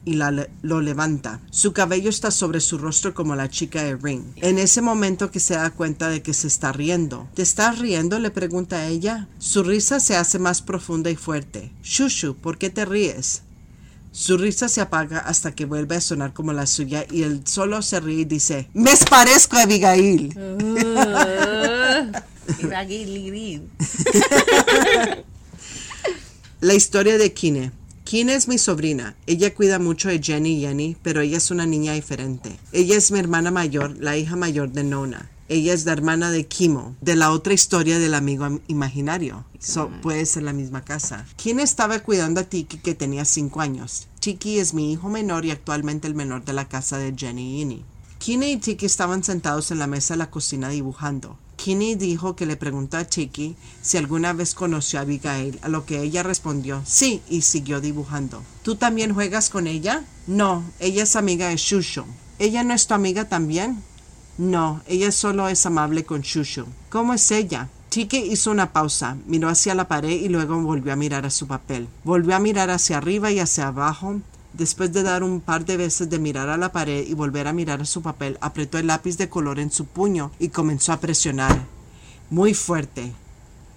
y 0.05 0.19
lo 0.61 0.81
levanta. 0.81 1.39
Su 1.51 1.73
cabello 1.73 2.09
está 2.09 2.31
sobre 2.31 2.59
su 2.59 2.77
rostro 2.77 3.13
como 3.13 3.35
la 3.35 3.49
chica 3.49 3.83
de 3.83 3.95
Ring. 3.95 4.23
En 4.37 4.59
ese 4.59 4.81
momento 4.81 5.31
que 5.31 5.39
se 5.39 5.55
da 5.55 5.71
cuenta 5.71 6.09
de 6.09 6.21
que 6.21 6.33
se 6.33 6.47
está 6.47 6.71
riendo. 6.71 7.27
¿Te 7.33 7.41
estás 7.41 7.79
riendo? 7.79 8.19
le 8.19 8.31
pregunta 8.31 8.87
ella. 8.87 9.27
Su 9.39 9.63
risa 9.63 9.99
se 9.99 10.15
hace 10.15 10.39
más 10.39 10.61
profunda 10.61 11.09
y 11.09 11.15
fuerte. 11.15 11.71
Shushu, 11.83 12.35
¿por 12.35 12.57
qué 12.57 12.69
te 12.69 12.85
ríes? 12.85 13.43
Su 14.11 14.37
risa 14.37 14.69
se 14.69 14.79
apaga 14.81 15.19
hasta 15.19 15.55
que 15.55 15.65
vuelve 15.65 15.95
a 15.95 16.01
sonar 16.01 16.33
como 16.33 16.53
la 16.53 16.67
suya 16.67 17.05
y 17.09 17.23
él 17.23 17.41
solo 17.45 17.81
se 17.81 17.99
ríe 17.99 18.21
y 18.21 18.25
dice, 18.25 18.69
me 18.73 18.91
parezco 19.09 19.57
a 19.57 19.63
Abigail. 19.63 20.37
la 26.61 26.73
historia 26.73 27.17
de 27.17 27.33
Kine. 27.33 27.71
Kine 28.03 28.35
es 28.35 28.47
mi 28.47 28.57
sobrina. 28.57 29.15
Ella 29.27 29.53
cuida 29.53 29.79
mucho 29.79 30.09
de 30.09 30.21
Jenny 30.21 30.57
y 30.57 30.61
Jenny, 30.61 30.97
pero 31.01 31.21
ella 31.21 31.37
es 31.37 31.51
una 31.51 31.65
niña 31.65 31.93
diferente. 31.93 32.59
Ella 32.71 32.97
es 32.97 33.11
mi 33.11 33.19
hermana 33.19 33.49
mayor, 33.49 33.97
la 33.97 34.17
hija 34.17 34.35
mayor 34.35 34.71
de 34.71 34.83
Nona. 34.83 35.29
Ella 35.49 35.73
es 35.73 35.85
la 35.85 35.91
hermana 35.91 36.31
de 36.31 36.47
Kimo, 36.47 36.95
de 37.01 37.15
la 37.15 37.31
otra 37.31 37.53
historia 37.53 37.99
del 37.99 38.13
amigo 38.13 38.61
imaginario. 38.67 39.45
puede 40.01 40.25
ser 40.25 40.43
la 40.43 40.53
misma 40.53 40.83
casa. 40.83 41.25
¿Quién 41.41 41.59
estaba 41.59 41.99
cuidando 41.99 42.41
a 42.41 42.43
Tiki 42.43 42.77
que 42.77 42.95
tenía 42.95 43.25
cinco 43.25 43.61
años? 43.61 44.07
Tiki 44.19 44.59
es 44.59 44.73
mi 44.73 44.91
hijo 44.91 45.09
menor 45.09 45.45
y 45.45 45.51
actualmente 45.51 46.07
el 46.07 46.15
menor 46.15 46.45
de 46.45 46.53
la 46.53 46.67
casa 46.69 46.97
de 46.97 47.13
Jenny 47.15 47.55
y 47.55 47.59
Jenny. 47.59 47.85
Kine 48.19 48.51
y 48.51 48.57
Tiki 48.57 48.85
estaban 48.85 49.23
sentados 49.23 49.69
en 49.71 49.79
la 49.79 49.87
mesa 49.87 50.13
de 50.13 50.19
la 50.19 50.31
cocina 50.31 50.69
dibujando. 50.69 51.37
Kinney 51.55 51.95
dijo 51.95 52.35
que 52.35 52.45
le 52.45 52.57
preguntó 52.57 52.97
a 52.97 53.05
Tiki 53.05 53.55
si 53.81 53.97
alguna 53.97 54.33
vez 54.33 54.53
conoció 54.53 54.99
a 54.99 55.03
Abigail, 55.03 55.59
a 55.61 55.69
lo 55.69 55.85
que 55.85 56.01
ella 56.01 56.23
respondió 56.23 56.81
sí 56.85 57.21
y 57.29 57.41
siguió 57.41 57.81
dibujando. 57.81 58.43
¿Tú 58.63 58.75
también 58.75 59.13
juegas 59.13 59.49
con 59.49 59.67
ella? 59.67 60.03
No, 60.27 60.63
ella 60.79 61.03
es 61.03 61.15
amiga 61.15 61.49
de 61.49 61.57
Shushu. 61.57 62.05
¿Ella 62.39 62.63
no 62.63 62.73
es 62.73 62.87
tu 62.87 62.93
amiga 62.93 63.29
también? 63.29 63.81
No, 64.37 64.81
ella 64.87 65.11
solo 65.11 65.47
es 65.47 65.65
amable 65.65 66.05
con 66.05 66.21
Shushu. 66.21 66.65
¿Cómo 66.89 67.13
es 67.13 67.29
ella? 67.31 67.69
Tiki 67.89 68.17
hizo 68.17 68.49
una 68.49 68.73
pausa, 68.73 69.17
miró 69.27 69.49
hacia 69.49 69.75
la 69.75 69.87
pared 69.87 70.09
y 70.19 70.27
luego 70.27 70.59
volvió 70.59 70.93
a 70.93 70.95
mirar 70.95 71.27
a 71.27 71.29
su 71.29 71.45
papel. 71.45 71.87
Volvió 72.03 72.35
a 72.35 72.39
mirar 72.39 72.71
hacia 72.71 72.97
arriba 72.97 73.31
y 73.31 73.39
hacia 73.39 73.67
abajo. 73.67 74.19
Después 74.53 74.93
de 74.93 75.01
dar 75.01 75.23
un 75.23 75.41
par 75.41 75.65
de 75.65 75.77
veces 75.77 76.09
de 76.09 76.19
mirar 76.19 76.49
a 76.49 76.57
la 76.57 76.71
pared 76.71 77.07
y 77.07 77.15
volver 77.15 77.47
a 77.47 77.53
mirar 77.53 77.81
a 77.81 77.85
su 77.85 78.03
papel, 78.03 78.37
apretó 78.39 78.77
el 78.77 78.87
lápiz 78.87 79.17
de 79.17 79.27
color 79.27 79.59
en 79.59 79.71
su 79.71 79.85
puño 79.85 80.31
y 80.37 80.49
comenzó 80.49 80.93
a 80.93 80.99
presionar. 80.99 81.65
Muy 82.29 82.53
fuerte. 82.53 83.11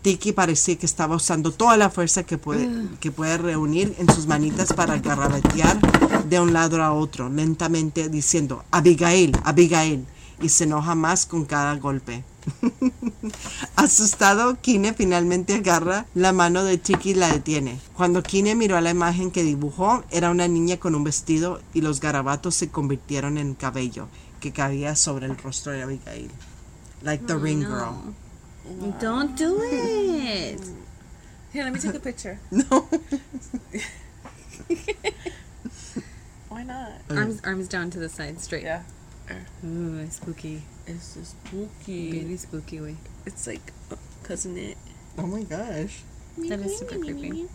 Tiki 0.03 0.33
parecía 0.33 0.77
que 0.77 0.87
estaba 0.87 1.17
usando 1.17 1.51
toda 1.51 1.77
la 1.77 1.91
fuerza 1.91 2.25
que 2.25 2.39
puede, 2.39 2.69
que 3.01 3.11
puede 3.11 3.39
reunir 3.39 3.97
en 3.99 4.09
sus 4.13 4.27
manitas 4.27 4.73
para 4.73 4.99
garrabetear 4.99 5.81
de 6.29 6.41
un 6.41 6.53
lado 6.53 6.83
a 6.83 6.93
otro, 6.93 7.29
lentamente 7.29 8.09
diciendo, 8.09 8.65
Abigail, 8.71 9.33
Abigail, 9.45 10.07
y 10.41 10.49
se 10.51 10.65
enoja 10.65 10.95
más 10.95 11.27
con 11.27 11.45
cada 11.45 11.75
golpe. 11.77 12.23
Asustado, 13.77 14.61
Kine 14.61 14.95
finalmente 14.95 15.55
agarra 15.55 16.07
la 16.15 16.33
mano 16.33 16.65
de 16.65 16.79
Tiki 16.79 17.11
y 17.11 17.15
la 17.15 17.33
detiene. 17.33 17.81
Cuando 17.95 18.23
Kine 18.23 18.55
miró 18.55 18.77
a 18.77 18.81
la 18.81 18.91
imagen 18.91 19.31
que 19.31 19.43
dibujó, 19.43 20.05
era 20.11 20.31
una 20.31 20.49
niña 20.49 20.77
con 20.79 20.95
un 20.95 21.05
vestido 21.05 21.61
y 21.75 21.81
los 21.81 22.01
garabatos 22.01 22.55
se 22.55 22.69
convirtieron 22.69 23.39
en 23.39 23.55
cabello 23.55 24.09
que 24.41 24.53
cabía 24.53 24.97
sobre 24.97 25.27
el 25.27 25.37
rostro 25.37 25.73
de 25.73 25.83
Abigail. 25.83 26.31
Like 27.03 27.27
the 27.27 27.37
ring 27.37 27.61
girl. 27.63 28.15
Don't 29.01 29.37
do 29.39 29.63
it. 29.63 30.61
Here, 31.53 31.65
let 31.65 31.73
me 31.73 31.79
take 31.79 31.95
a 31.95 32.01
picture. 32.01 32.39
No. 32.51 32.89
Why 36.49 36.65
not? 36.65 36.93
Arms, 37.11 37.41
arms 37.45 37.69
down 37.69 37.91
to 37.91 37.99
the 37.99 38.09
side, 38.09 38.41
straight. 38.41 38.65
Yeah. 38.65 38.83
Ooh, 39.65 40.07
spooky. 40.11 40.63
It's 40.87 41.15
just 41.15 41.37
spooky. 41.47 42.13
Really 42.13 42.37
spooky 42.37 42.81
way. 42.81 42.97
It's 43.25 43.47
like, 43.47 43.73
uh, 43.91 43.97
cousin 44.23 44.57
it. 44.57 44.77
Oh 45.19 45.27
my 45.27 45.43
gosh. 45.43 46.03
That 46.49 46.61
is 46.61 46.79
super 46.79 46.99
creepy. 46.99 47.49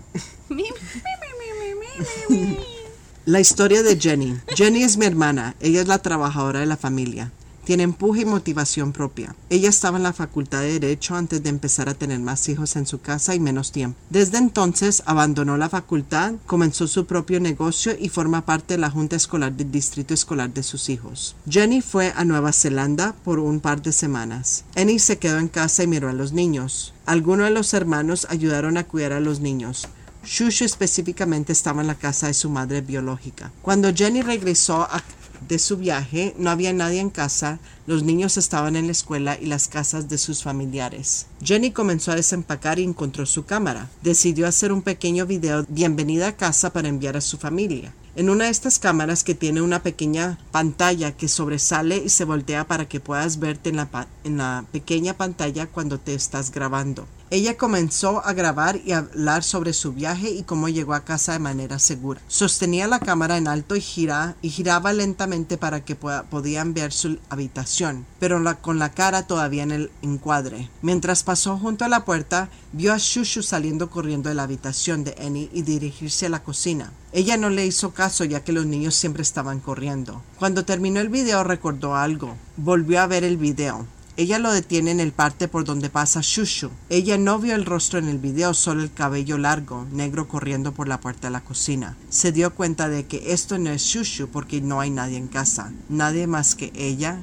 La 3.26 3.40
historia 3.40 3.84
de 3.84 3.96
Jenny. 3.96 4.36
Jenny 4.56 4.84
es 4.84 4.98
mi 4.98 5.06
hermana. 5.06 5.56
Ella 5.60 5.82
es 5.82 5.88
la 5.88 6.00
trabajadora 6.00 6.60
de 6.60 6.66
la 6.66 6.78
familia. 6.78 7.32
Tiene 7.72 7.84
empuje 7.84 8.24
y 8.24 8.26
motivación 8.26 8.92
propia. 8.92 9.34
Ella 9.50 9.70
estaba 9.70 9.96
en 9.96 10.04
la 10.04 10.12
facultad 10.12 10.60
de 10.60 10.78
Derecho 10.78 11.16
antes 11.16 11.42
de 11.42 11.48
empezar 11.48 11.88
a 11.88 11.94
tener 11.94 12.20
más 12.20 12.50
hijos 12.50 12.76
en 12.76 12.86
su 12.86 13.00
casa 13.00 13.34
y 13.34 13.40
menos 13.40 13.72
tiempo. 13.72 13.98
Desde 14.10 14.40
entonces 14.40 15.02
abandonó 15.06 15.56
la 15.56 15.70
facultad, 15.70 16.34
comenzó 16.46 16.86
su 16.86 17.06
propio 17.06 17.40
negocio 17.40 17.94
y 17.98 18.10
forma 18.10 18.44
parte 18.44 18.74
de 18.74 18.80
la 18.80 18.90
junta 18.90 19.16
escolar 19.16 19.54
del 19.54 19.72
distrito 19.72 20.14
escolar 20.14 20.54
de 20.54 20.64
sus 20.64 20.90
hijos. 20.90 21.38
Jenny 21.50 21.80
fue 21.80 22.12
a 22.14 22.26
Nueva 22.26 22.52
Zelanda 22.52 23.16
por 23.24 23.40
un 23.40 23.62
par 23.62 23.82
de 23.82 23.94
semanas. 23.94 24.66
Annie 24.76 25.00
se 25.00 25.18
quedó 25.18 25.40
en 25.40 25.48
casa 25.48 25.84
y 25.84 25.88
miró 25.88 26.10
a 26.10 26.14
los 26.14 26.34
niños. 26.34 26.94
Algunos 27.06 27.46
de 27.46 27.52
los 27.52 27.74
hermanos 27.74 28.28
ayudaron 28.30 28.76
a 28.76 28.84
cuidar 28.84 29.14
a 29.14 29.22
los 29.22 29.40
niños. 29.40 29.88
Shushu 30.26 30.66
específicamente 30.66 31.54
estaba 31.54 31.80
en 31.82 31.88
la 31.88 31.96
casa 31.96 32.28
de 32.28 32.34
su 32.34 32.50
madre 32.50 32.82
biológica. 32.82 33.50
Cuando 33.62 33.94
Jenny 33.96 34.22
regresó 34.22 34.82
a- 34.82 35.02
de 35.48 35.60
su 35.60 35.78
viaje, 35.78 36.36
no 36.38 36.50
había 36.50 36.74
nadie 36.74 37.00
en 37.00 37.10
casa, 37.10 37.60
los 37.88 38.04
niños 38.04 38.38
estaban 38.38 38.76
en 38.76 38.86
la 38.86 38.92
escuela 38.92 39.38
y 39.40 39.46
las 39.46 39.68
casas 39.68 40.08
de 40.10 40.18
sus 40.18 40.44
familiares. 40.44 41.28
Jenny 41.44 41.72
comenzó 41.72 42.12
a 42.12 42.16
desempacar 42.16 42.80
y 42.80 42.84
encontró 42.84 43.26
su 43.26 43.46
cámara. 43.46 43.90
Decidió 44.04 44.48
hacer 44.48 44.72
un 44.72 44.82
pequeño 44.82 45.26
video 45.26 45.66
bienvenida 45.68 46.28
a 46.30 46.38
casa 46.38 46.72
para 46.72 46.88
enviar 46.88 47.18
a 47.18 47.22
su 47.22 47.38
familia. 47.38 47.94
En 48.16 48.30
una 48.30 48.46
de 48.46 48.52
estas 48.52 48.78
cámaras 48.78 49.24
que 49.24 49.36
tiene 49.36 49.62
una 49.62 49.84
pequeña 49.84 50.38
pantalla 50.52 51.14
que 51.14 51.30
sobresale 51.30 51.98
y 52.06 52.10
se 52.10 52.26
voltea 52.26 52.68
para 52.68 52.88
que 52.88 53.00
puedas 53.00 53.40
verte 53.40 53.70
en 53.70 53.78
la, 53.78 54.08
en 54.26 54.38
la 54.38 54.66
pequeña 54.72 55.14
pantalla 55.14 55.68
cuando 55.68 55.98
te 55.98 56.14
estás 56.14 56.52
grabando. 56.52 57.08
Ella 57.34 57.56
comenzó 57.56 58.22
a 58.26 58.34
grabar 58.34 58.82
y 58.84 58.92
hablar 58.92 59.44
sobre 59.44 59.72
su 59.72 59.94
viaje 59.94 60.32
y 60.32 60.44
cómo 60.44 60.68
llegó 60.68 60.94
a 60.94 61.06
casa 61.06 61.32
de 61.32 61.40
manera 61.40 61.80
segura. 61.80 62.20
Sostenía 62.28 62.90
la 62.90 63.00
cámara 63.00 63.38
en 63.38 63.48
alto 63.48 63.78
y, 63.78 63.80
gira, 63.80 64.36
y 64.42 64.50
giraba 64.50 64.92
lentamente 64.92 65.58
para 65.58 65.86
que 65.86 65.96
podían 65.96 66.74
ver 66.74 66.92
su 66.92 67.20
habitación, 67.30 68.06
pero 68.20 68.42
con 68.60 68.80
la 68.80 68.92
cara 68.92 69.28
todavía 69.28 69.64
en 69.64 69.72
el 69.72 69.92
encuadre. 70.02 70.70
Mientras 70.82 71.24
pasó 71.24 71.58
junto 71.58 71.86
a 71.86 71.88
la 71.88 72.04
puerta, 72.04 72.50
vio 72.74 72.92
a 72.92 72.98
Shushu 72.98 73.44
saliendo 73.44 73.90
corriendo 73.90 74.28
de 74.28 74.36
la 74.36 74.44
habitación 74.44 75.06
de 75.06 75.16
Annie 75.18 75.50
y 75.54 75.62
dirigirse 75.62 76.26
a 76.26 76.30
la 76.30 76.44
cocina. 76.44 76.92
Ella 77.14 77.38
no 77.38 77.50
le 77.50 77.66
hizo 77.66 77.94
caso 77.94 78.26
ya 78.26 78.44
que 78.44 78.52
los 78.52 78.66
niños 78.66 78.96
siempre 78.96 79.22
estaban 79.22 79.62
corriendo. 79.62 80.22
Cuando 80.38 80.66
terminó 80.66 81.00
el 81.00 81.08
video 81.08 81.46
recordó 81.46 81.96
algo. 81.96 82.36
Volvió 82.58 83.00
a 83.00 83.08
ver 83.08 83.24
el 83.24 83.38
video. 83.38 83.88
Ella 84.18 84.40
lo 84.40 84.52
detiene 84.52 84.92
en 84.92 85.00
el 85.00 85.14
parte 85.14 85.48
por 85.48 85.64
donde 85.64 85.90
pasa 85.90 86.20
Shushu. 86.22 86.70
Ella 86.90 87.18
no 87.18 87.40
vio 87.40 87.56
el 87.56 87.66
rostro 87.66 88.00
en 88.00 88.10
el 88.10 88.18
video, 88.18 88.54
solo 88.54 88.84
el 88.84 88.94
cabello 88.94 89.38
largo, 89.38 89.88
negro 89.92 90.28
corriendo 90.28 90.74
por 90.74 90.88
la 90.88 91.00
puerta 91.00 91.28
de 91.28 91.32
la 91.32 91.42
cocina. 91.42 91.98
Se 92.10 92.32
dio 92.32 92.54
cuenta 92.54 92.90
de 92.90 93.06
que 93.06 93.32
esto 93.34 93.58
no 93.58 93.70
es 93.70 93.84
Shushu 93.84 94.28
porque 94.28 94.62
no 94.62 94.80
hay 94.82 94.90
nadie 94.90 95.18
en 95.18 95.28
casa. 95.28 95.72
Nadie 95.90 96.28
más 96.28 96.56
que 96.56 96.72
ella 96.76 97.20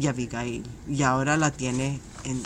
y 0.00 0.06
Abigail. 0.06 0.64
Y 0.88 1.02
ahora 1.02 1.36
la 1.36 1.50
tiene 1.50 2.00
en 2.24 2.42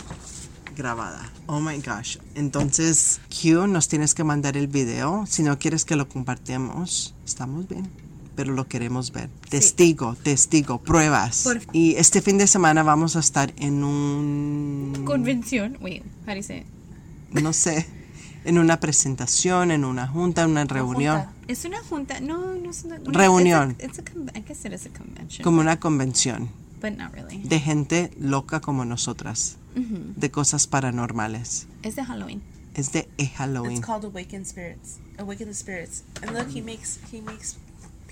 grabada. 0.75 1.29
Oh 1.45 1.59
my 1.59 1.77
gosh. 1.77 2.17
Entonces, 2.35 3.21
Q, 3.29 3.67
nos 3.67 3.87
tienes 3.87 4.13
que 4.13 4.23
mandar 4.23 4.57
el 4.57 4.67
video. 4.67 5.25
Si 5.27 5.43
no 5.43 5.59
quieres 5.59 5.85
que 5.85 5.95
lo 5.95 6.09
compartamos, 6.09 7.13
estamos 7.25 7.67
bien. 7.67 7.89
Pero 8.35 8.51
lo 8.53 8.67
queremos 8.67 9.11
ver. 9.11 9.29
Testigo, 9.49 10.15
testigo, 10.15 10.81
pruebas. 10.81 11.43
Por- 11.43 11.61
Y 11.71 11.95
este 11.95 12.21
fin 12.21 12.37
de 12.37 12.47
semana 12.47 12.81
vamos 12.83 13.15
a 13.15 13.19
estar 13.19 13.53
en 13.57 13.83
un. 13.83 15.03
Convención. 15.05 15.77
Wait, 15.81 16.03
how 16.25 16.31
do 16.31 16.35
you 16.37 16.43
say 16.43 16.59
it? 16.59 17.41
No 17.41 17.53
sé. 17.53 17.85
En 18.45 18.57
una 18.57 18.79
presentación, 18.79 19.71
en 19.71 19.85
una 19.85 20.07
junta, 20.07 20.43
en 20.43 20.51
una 20.51 20.65
reunión. 20.65 21.17
junta. 21.21 21.33
Es 21.47 21.63
una 21.65 21.81
junta. 21.83 22.19
No, 22.19 22.55
no 22.55 22.69
es 22.71 22.83
una 22.83 22.95
una- 22.95 23.17
Reunión. 23.19 23.71
It's 23.79 23.83
a, 23.83 23.85
it's 23.87 23.99
a 23.99 24.03
con- 24.03 24.31
I 24.35 24.41
guess 24.41 24.65
it 24.65 24.73
is 24.73 24.85
a 24.85 24.89
convention. 24.89 25.43
Como 25.43 25.61
una 25.61 25.79
convención 25.79 26.49
but 26.81 26.91
not 26.97 27.13
really. 27.13 27.37
de 27.47 27.59
gente 27.59 28.11
loca 28.19 28.59
como 28.59 28.83
nosotras. 28.85 29.57
De 29.75 30.29
cosas 30.29 30.67
paranormales. 30.67 31.67
Es 31.81 31.95
de 31.95 32.03
Halloween. 32.05 32.41
Es 32.75 32.91
de 32.91 33.07
eh, 33.17 33.27
Halloween. 33.29 33.77
It's 33.77 33.85
called 33.85 34.03
Awaken 34.05 34.45
Spirits. 34.45 34.99
Awaken 35.17 35.47
the 35.47 35.53
Spirits. 35.53 36.03
And 36.21 36.37
look, 36.37 36.47
he 36.55 36.61
makes 36.61 36.99
he 37.11 37.21
makes 37.21 37.55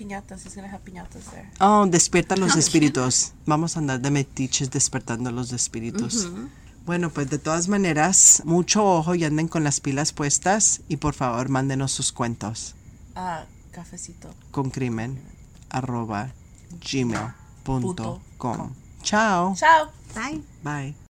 piñatas. 0.02 0.44
He's 0.44 0.54
gonna 0.54 0.68
have 0.68 0.82
piñatas 0.84 1.24
there. 1.30 1.48
Oh, 1.60 1.86
despierta 1.86 2.36
los 2.36 2.56
espíritus. 2.56 3.32
Vamos 3.46 3.76
a 3.76 3.80
andar 3.80 4.00
de 4.00 4.10
metiches 4.10 4.70
despertando 4.70 5.30
los 5.30 5.52
espíritus. 5.52 6.28
Bueno, 6.84 7.10
pues 7.10 7.30
de 7.30 7.38
todas 7.38 7.68
maneras, 7.68 8.42
mucho 8.44 8.84
ojo 8.84 9.14
y 9.14 9.24
anden 9.24 9.46
con 9.46 9.62
las 9.62 9.78
pilas 9.80 10.12
puestas 10.12 10.80
y 10.88 10.96
por 10.96 11.14
favor 11.14 11.48
mándenos 11.48 11.92
sus 11.92 12.10
cuentos 12.10 12.74
Ah, 13.14 13.44
cafecito. 13.70 14.34
con 14.50 14.70
crimen 14.70 15.20
arroba 15.70 16.32
gmail 16.90 17.34
punto 17.62 17.94
Punto 17.94 18.20
com. 18.38 18.72
Chao. 19.02 19.54
Ciao. 19.54 19.92
Bye. 20.14 20.42
Bye. 20.64 20.94